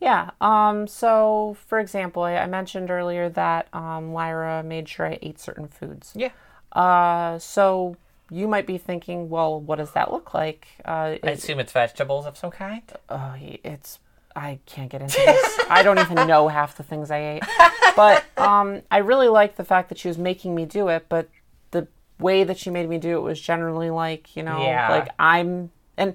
[0.00, 0.30] Yeah.
[0.40, 5.38] Um, so, for example, I, I mentioned earlier that um, Lyra made sure I ate
[5.38, 6.12] certain foods.
[6.16, 6.30] Yeah.
[6.72, 7.96] Uh, so
[8.30, 10.66] you might be thinking, well, what does that look like?
[10.84, 12.82] Uh, I assume it's vegetables of some kind.
[13.08, 13.98] uh, it's
[14.36, 15.60] I can't get into this.
[15.68, 17.42] I don't even know half the things I ate.
[17.96, 21.28] But um, I really liked the fact that she was making me do it, but
[21.72, 21.88] the
[22.20, 24.88] way that she made me do it was generally like, you know, Yeah.
[24.90, 26.14] like I'm and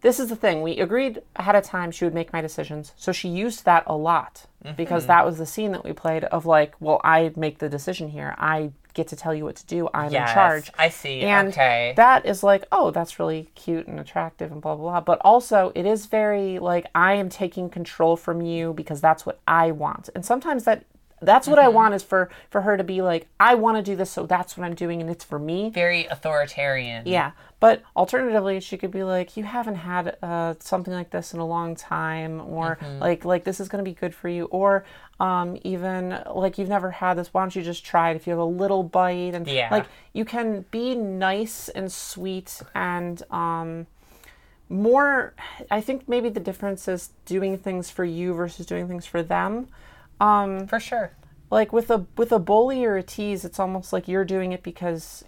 [0.00, 0.62] this is the thing.
[0.62, 2.92] We agreed ahead of time she would make my decisions.
[2.96, 4.46] So she used that a lot
[4.76, 8.08] because that was the scene that we played of like, well, I make the decision
[8.08, 8.34] here.
[8.36, 9.88] I get to tell you what to do.
[9.94, 10.70] I'm Yes, in charge.
[10.78, 11.20] I see.
[11.22, 11.94] And okay.
[11.96, 15.00] that is like, oh, that's really cute and attractive and blah, blah, blah.
[15.00, 19.40] But also, it is very like, I am taking control from you because that's what
[19.46, 20.10] I want.
[20.14, 20.84] And sometimes that
[21.22, 23.96] that's what I want is for for her to be like, I want to do
[23.96, 25.70] this, so that's what I'm doing, and it's for me.
[25.70, 27.06] Very authoritarian.
[27.06, 31.40] Yeah, but alternatively, she could be like, "You haven't had uh, something like this in
[31.40, 32.98] a long time," or Mm-hmm.
[33.00, 34.84] like, "Like this is going to be good for you," or
[35.20, 37.32] um, even like, "You've never had this.
[37.32, 38.16] Why don't you just try it?
[38.16, 39.68] If you have a little bite, and Yeah.
[39.70, 43.86] like, you can be nice and sweet and um,
[44.68, 45.34] more.
[45.70, 49.68] I think maybe the difference is doing things for you versus doing things for them
[50.22, 51.10] Um, For sure.
[51.50, 54.62] like with a with a bully or a tease it's almost like you're doing it
[54.62, 55.24] because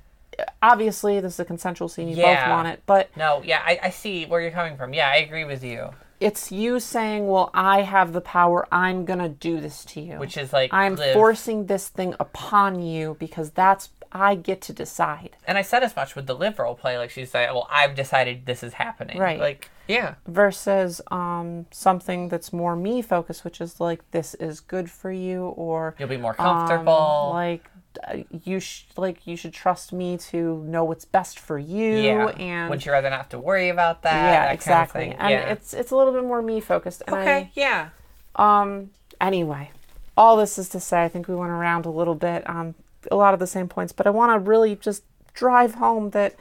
[0.62, 3.90] obviously this is a consensual scene you both want it but No, yeah, I, I
[3.90, 4.94] see where you're coming from.
[4.94, 5.90] Yeah, I agree with you.
[6.20, 10.36] it's you saying well i have the power i'm gonna do this to you Which
[10.36, 15.30] is like i'm live- forcing this thing upon you because that's i get to decide
[15.46, 16.96] And I said as much with the live role play.
[16.98, 19.18] Like she's like, well, I've decided this is happening.
[19.18, 19.40] Right.
[19.40, 20.14] Like, yeah.
[20.26, 25.46] versus um something that's more me focused which is like this is good for you
[25.64, 27.30] or You'll be more um, comfortable.
[27.34, 27.68] like
[28.08, 32.26] uh, you sh- like you should trust me to know what's best for you yeah.
[32.38, 34.14] and Would you rather not have to worry about that?
[34.32, 35.52] yeah that exactly Kind of and yeah.
[35.52, 37.50] it's it's a little bit more me focused and okay.
[37.54, 37.88] yeah.
[38.36, 38.90] Um
[39.20, 39.70] anyway
[40.16, 42.74] all this is to say i think we went around a little bit on
[43.10, 45.02] a lot of the same points but i want to really just
[45.34, 46.34] drive home that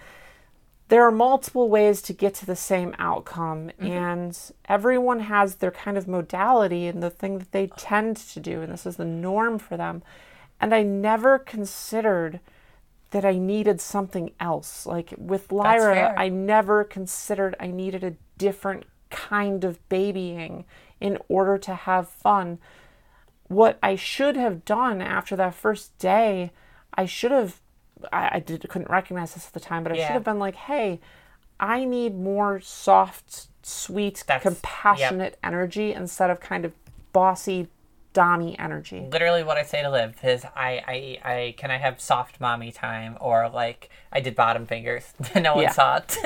[0.94, 3.88] there are multiple ways to get to the same outcome mm-hmm.
[3.88, 4.40] and
[4.70, 8.72] everyone has their kind of modality and the thing that they tend to do and
[8.72, 10.04] this is the norm for them.
[10.62, 12.40] And i never considered
[13.12, 14.86] that i needed something else.
[14.86, 20.66] Like with lyra i never considered i needed a different kind of babying
[21.00, 22.60] in order to have fun
[23.54, 26.52] what I should have done after that first day,
[26.96, 27.60] I should have,
[28.12, 30.08] I, I did, couldn't recognize this at the time, but I Yeah.
[30.08, 31.00] should have been like, hey,
[31.60, 36.74] I need more soft, sweet, That's- compassionate energy instead of kind of
[37.14, 37.68] bossy,
[38.14, 39.08] dommy energy.
[39.12, 40.82] Literally, what I say to Liv is, I,
[41.26, 45.14] I, I, can I have soft mommy time, or like I did bottom fingers.
[45.36, 45.72] no one Yeah.
[45.72, 46.18] saw it.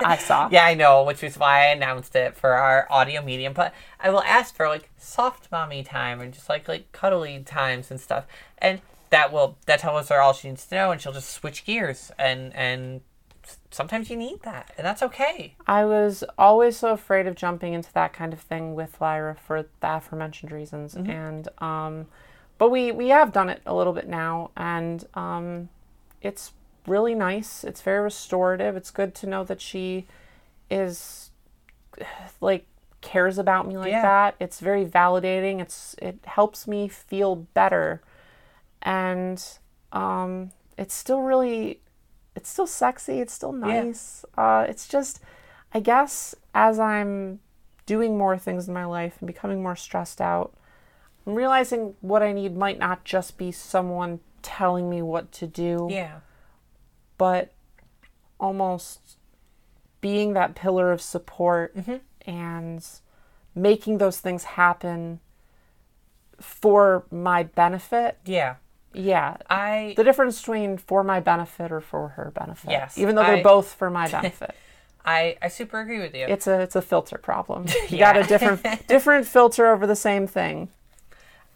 [0.00, 0.48] I saw.
[0.52, 3.52] Yeah, I know, which is why I announced it for our audio medium.
[3.52, 7.90] But I will ask for like soft mommy time and just like like cuddly times
[7.90, 8.26] and stuff,
[8.58, 8.80] and
[9.10, 12.10] that will that tells her all she needs to know, and she'll just switch gears.
[12.18, 13.00] And and
[13.70, 15.54] sometimes you need that, and that's okay.
[15.66, 19.62] I was always so afraid of jumping into that kind of thing with Lyra for
[19.80, 22.06] the aforementioned reasons, and um,
[22.58, 25.68] but we we have done it a little bit now, and um,
[26.22, 26.52] it's
[26.86, 27.64] really nice.
[27.64, 28.76] It's very restorative.
[28.76, 30.06] It's good to know that she
[30.70, 31.30] is
[32.40, 32.66] like
[33.00, 34.02] cares about me like Yeah.
[34.02, 34.34] that.
[34.40, 35.60] It's very validating.
[35.60, 38.00] It's it helps me feel better,
[38.82, 39.42] and
[39.92, 41.80] um, it's still really
[42.36, 43.20] it's still sexy.
[43.20, 44.24] It's still nice.
[44.36, 45.20] Uh, it's just,
[45.72, 47.40] I guess, as I'm
[47.86, 50.54] doing more things in my life and becoming more stressed out,
[51.26, 55.88] I'm realizing what I need might not just be someone telling me what to do,
[55.90, 56.20] Yeah.
[57.18, 57.52] but
[58.38, 59.16] almost
[60.00, 61.74] being that pillar of support
[62.26, 62.86] and
[63.54, 65.20] making those things happen
[66.40, 68.18] for my benefit.
[68.26, 68.56] Yeah.
[68.94, 72.70] Yeah, I the difference between for my benefit or for her benefit.
[72.70, 74.54] Yes, Even though they're I- both for my benefit.
[75.04, 76.24] I I super agree with you.
[76.26, 77.66] it's a it's a filter problem.
[77.88, 78.12] You Yeah.
[78.12, 80.68] got a different different filter over the same thing.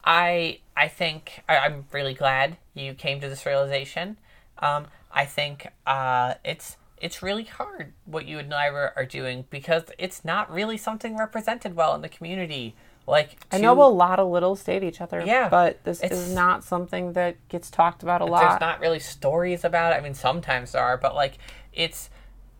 [0.04, 4.16] I I think I, I'm really glad you came to this realization.
[4.58, 9.84] Um, I think uh, it's it's really hard what you and Lyra are doing because
[9.98, 12.74] it's not really something represented well in the community.
[13.08, 16.62] Like I know a lot of littles date each other, Yeah, but this is not
[16.62, 18.40] something that gets talked about a lot.
[18.40, 19.96] there's not really stories about it.
[19.96, 21.38] I mean, sometimes there are, but like
[21.72, 22.10] it's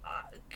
[0.04, 0.08] uh,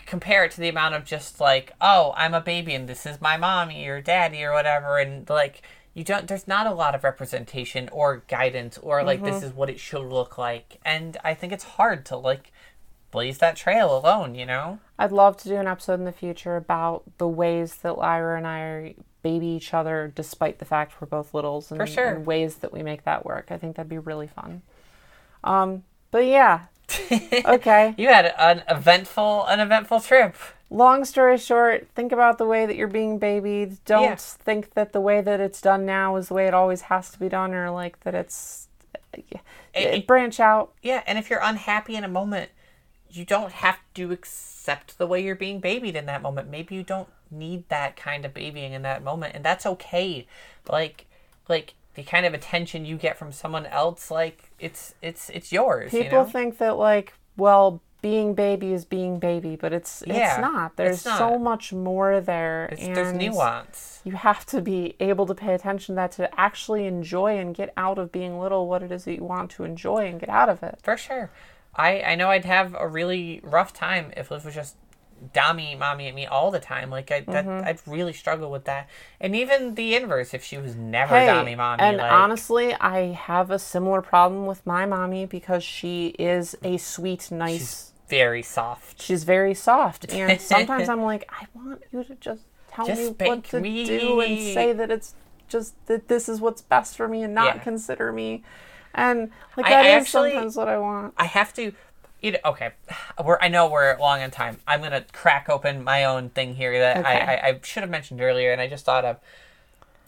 [0.07, 3.20] compare it to the amount of just like, oh, I'm a baby and this is
[3.20, 5.61] my mommy or daddy or whatever, and like
[5.93, 6.26] you don't.
[6.26, 10.09] There's not a lot of representation or guidance or like this is what it should
[10.09, 12.51] look like, and I think it's hard to like
[13.11, 14.34] blaze that trail alone.
[14.34, 14.78] You know?
[14.99, 18.46] I'd love to do an episode in the future about the ways that Lyra and
[18.46, 22.08] I baby each other despite the fact we're both littles and, For sure.
[22.08, 23.49] and ways that we make that work.
[23.50, 24.62] I think that'd be really fun.
[25.44, 26.62] Um, but yeah.
[27.46, 27.94] okay.
[27.96, 30.36] You had an eventful an eventful trip.
[30.68, 33.82] long story short, think about the way that you're being babied.
[33.84, 34.14] Don't Yeah.
[34.16, 37.18] think that the way that it's done now is the way it always has to
[37.18, 38.68] be done, or like that it's
[39.74, 40.72] it- branch out.
[40.82, 42.50] Yeah, and if you're unhappy in a moment,
[43.11, 46.49] you don't have to accept the way you're being babied in that moment.
[46.50, 50.26] Maybe you don't need that kind of babying in that moment, and that's okay.
[50.68, 51.07] Like,
[51.49, 55.91] like the kind of attention you get from someone else, like it's it's it's yours.
[55.91, 56.25] People you know?
[56.25, 60.76] think that like, well, being baby is being baby, but it's Yeah, it's not.
[60.76, 61.18] There's it's not.
[61.18, 62.67] so much more there.
[62.67, 64.00] It's, and there's nuance.
[64.04, 67.72] You have to be able to pay attention to that to actually enjoy and get
[67.76, 70.49] out of being little what it is that you want to enjoy and get out
[70.49, 70.80] of it.
[70.83, 71.30] For sure.
[71.75, 74.76] I, I know I'd have a really rough time if Liv was just
[75.34, 76.90] dommy mommy at me all the time.
[76.90, 77.66] Like I that Mm-hmm.
[77.66, 78.88] I'd really struggle with that.
[79.20, 81.82] And even the inverse if she was never Hey, dommy mommy.
[81.82, 86.76] and like, honestly, I have a similar problem with my mommy because she is a
[86.78, 87.58] sweet, nice.
[87.58, 89.00] she's very soft.
[89.00, 93.26] she's very soft and sometimes i'm like i want you to just tell Just me
[93.26, 93.86] what to me.
[93.86, 95.14] do and say that it's
[95.49, 97.62] just that this is what's best for me and not Yeah.
[97.62, 98.42] consider me
[98.92, 101.72] and like that I is actually- sometimes what i want I have to.
[102.22, 102.72] Know, okay,
[103.24, 103.38] we're.
[103.40, 104.58] I know we're long on time.
[104.66, 107.08] I'm gonna crack open my own thing here that Okay.
[107.08, 109.18] I, I, I should have mentioned earlier, and I just thought of.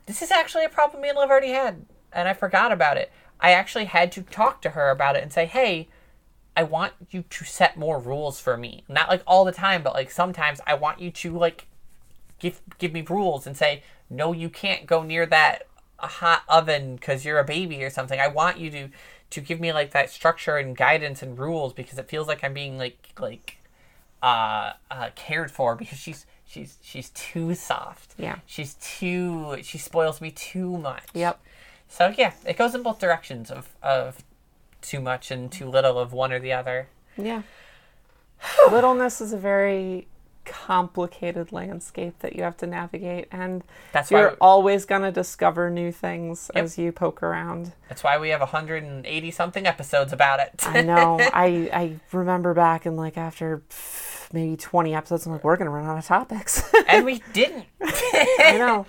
[0.06, 3.10] This is actually a problem me and Liv already had, and I forgot about it.
[3.40, 5.88] I actually had to talk to her about it and say, "Hey,
[6.56, 8.84] I want you to set more rules for me.
[8.88, 11.66] Not like all the time, but like sometimes I want you to like
[12.38, 15.66] give give me rules and say, no, you can't go near that
[15.98, 18.20] hot oven because you're a baby or something.
[18.20, 18.88] I want you to
[19.30, 22.54] to give me like that structure and guidance and rules because it feels like I'm
[22.54, 23.58] being like like
[24.22, 28.14] uh, uh cared for because she's she's she's too soft.
[28.18, 28.38] Yeah.
[28.46, 31.04] She's too she spoils me too much.
[31.14, 31.40] yep
[31.88, 34.22] So yeah, it goes in both directions of of
[34.80, 36.88] too much and too little of one or the other.
[37.16, 37.42] yeah
[38.70, 40.06] littleness is a very
[40.44, 43.62] complicated landscape that you have to navigate and
[43.92, 46.64] That's why you're always going to discover new things Yep.
[46.64, 50.52] as you poke around that's why we have 180 something episodes about it.
[50.66, 51.18] I know.
[51.32, 53.62] I I remember back in like after
[54.32, 56.62] maybe twenty episodes, I'm like, we're gonna run out of topics.
[56.88, 57.66] and we didn't.
[57.80, 58.86] I know.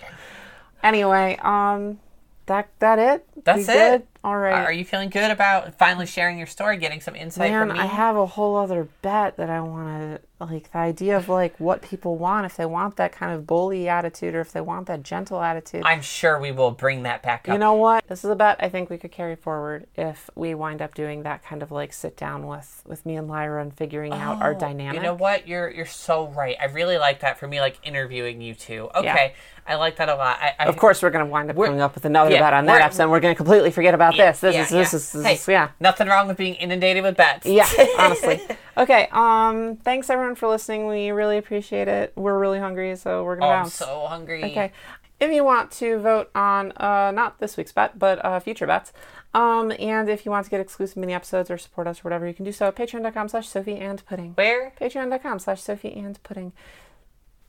[0.81, 1.99] Anyway, um,
[2.47, 3.27] that that it.
[3.43, 3.77] That's We it.
[3.77, 4.07] good?
[4.23, 4.63] All right.
[4.65, 7.83] Are you feeling good about finally sharing your story, getting some insight Man, from me?
[7.83, 11.57] I have a whole other bet that I want to like the idea of like
[11.59, 14.87] what people want if they want that kind of bully attitude or if they want
[14.87, 15.83] that gentle attitude.
[15.85, 17.53] I'm sure we will bring that back up.
[17.53, 18.05] You know what?
[18.07, 21.23] This is a bet I think we could carry forward if we wind up doing
[21.23, 24.53] that kind of like sit down with with me and Lyra and figuring out our
[24.55, 24.95] Oh, dynamic.
[24.95, 25.47] You know what?
[25.47, 26.55] You're you're so right.
[26.61, 28.89] I really like that for me, like interviewing you two.
[28.95, 29.33] Okay,
[29.67, 30.37] I like that a lot.
[30.41, 32.53] I, I, Of course, we're going to wind up coming up with another yeah, bet
[32.53, 33.09] on that episode.
[33.09, 34.39] We're going to completely forget about this.
[34.41, 34.97] This yeah, is this yeah.
[34.97, 35.69] is this Hey, is yeah.
[35.79, 37.45] Nothing wrong with being inundated with bets.
[37.45, 37.67] Yeah,
[37.99, 38.41] honestly.
[38.77, 40.87] Okay, um thanks everyone for listening.
[40.87, 42.13] We really appreciate it.
[42.15, 44.43] We're really hungry, so we're Oh, going to I'm so hungry.
[44.45, 44.71] Okay.
[45.19, 48.91] If you want to vote on uh, not this week's bet, but uh, future bets,
[49.33, 52.27] um, and if you want to get exclusive mini episodes or support us or whatever,
[52.27, 54.31] you can do so at patreon.com slash Sophie and Pudding.
[54.33, 54.73] Where?
[54.81, 56.51] Patreon.com slash Sophie and Pudding.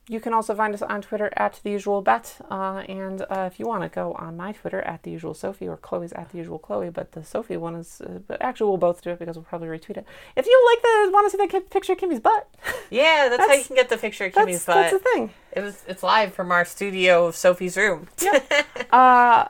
[0.09, 3.59] You can also find us on Twitter at the usual bet, uh, and uh, if
[3.59, 6.39] you want to go on my Twitter at the usual Sophie or Chloe's at the
[6.39, 9.35] usual Chloe, but the Sophie one is, uh, but actually we'll both do it because
[9.35, 10.07] we'll probably retweet it.
[10.37, 12.49] If you like the want to see the picture of Kimmy's butt,
[12.91, 15.03] Yeah, that's, how you can get the picture of that's Kimmy's that's butt.
[15.03, 15.31] the thing.
[15.53, 18.09] It was it's live from our studio of Sophie's room.
[18.93, 19.49] Uh,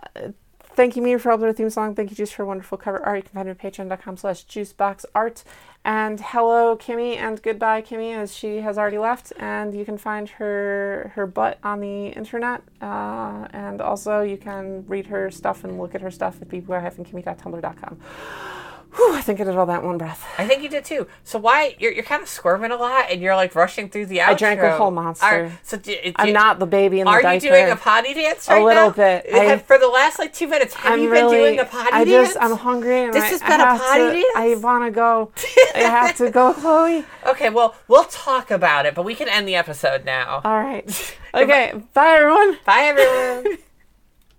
[0.77, 1.95] thank you, me, for helping with the theme song.
[1.95, 3.17] Thank you, Juice, for wonderful cover art.
[3.17, 5.43] You can find me at patreon.com slash juiceboxart.
[5.85, 9.33] And hello, Kimmy, and goodbye, Kimmy, as she has already left.
[9.39, 12.63] And you can find her her butt on the internet.
[12.81, 18.01] Uh, and also, you can read her stuff and look at her stuff at bbboy-kimmy.tumblr.com.
[18.97, 20.25] Whew, I think I did all that one breath.
[20.39, 21.07] I think you did too.
[21.23, 24.19] So why you're, you're kind of squirming a lot and you're like rushing through the
[24.19, 24.29] outro.
[24.29, 25.27] I drank a whole monster.
[25.27, 27.45] Are, so do, do, I'm not the baby in the Are diaper.
[27.45, 28.91] you doing a potty dance A right little now?
[28.91, 29.31] bit.
[29.31, 31.65] Have- I- for the last like two minutes, have I'm you really, been doing a
[31.67, 32.29] potty I dance?
[32.35, 34.27] just, I'm hungry and This I, has been a potty to, dance?
[34.37, 35.31] I want to go.
[35.75, 37.05] I have to go, Chloe.
[37.27, 40.41] Okay, well we'll talk about it, but we can end the episode now.
[40.45, 41.17] All right.
[41.37, 41.71] Okay.
[41.93, 42.57] Bye, everyone.
[42.65, 43.59] Bye everyone.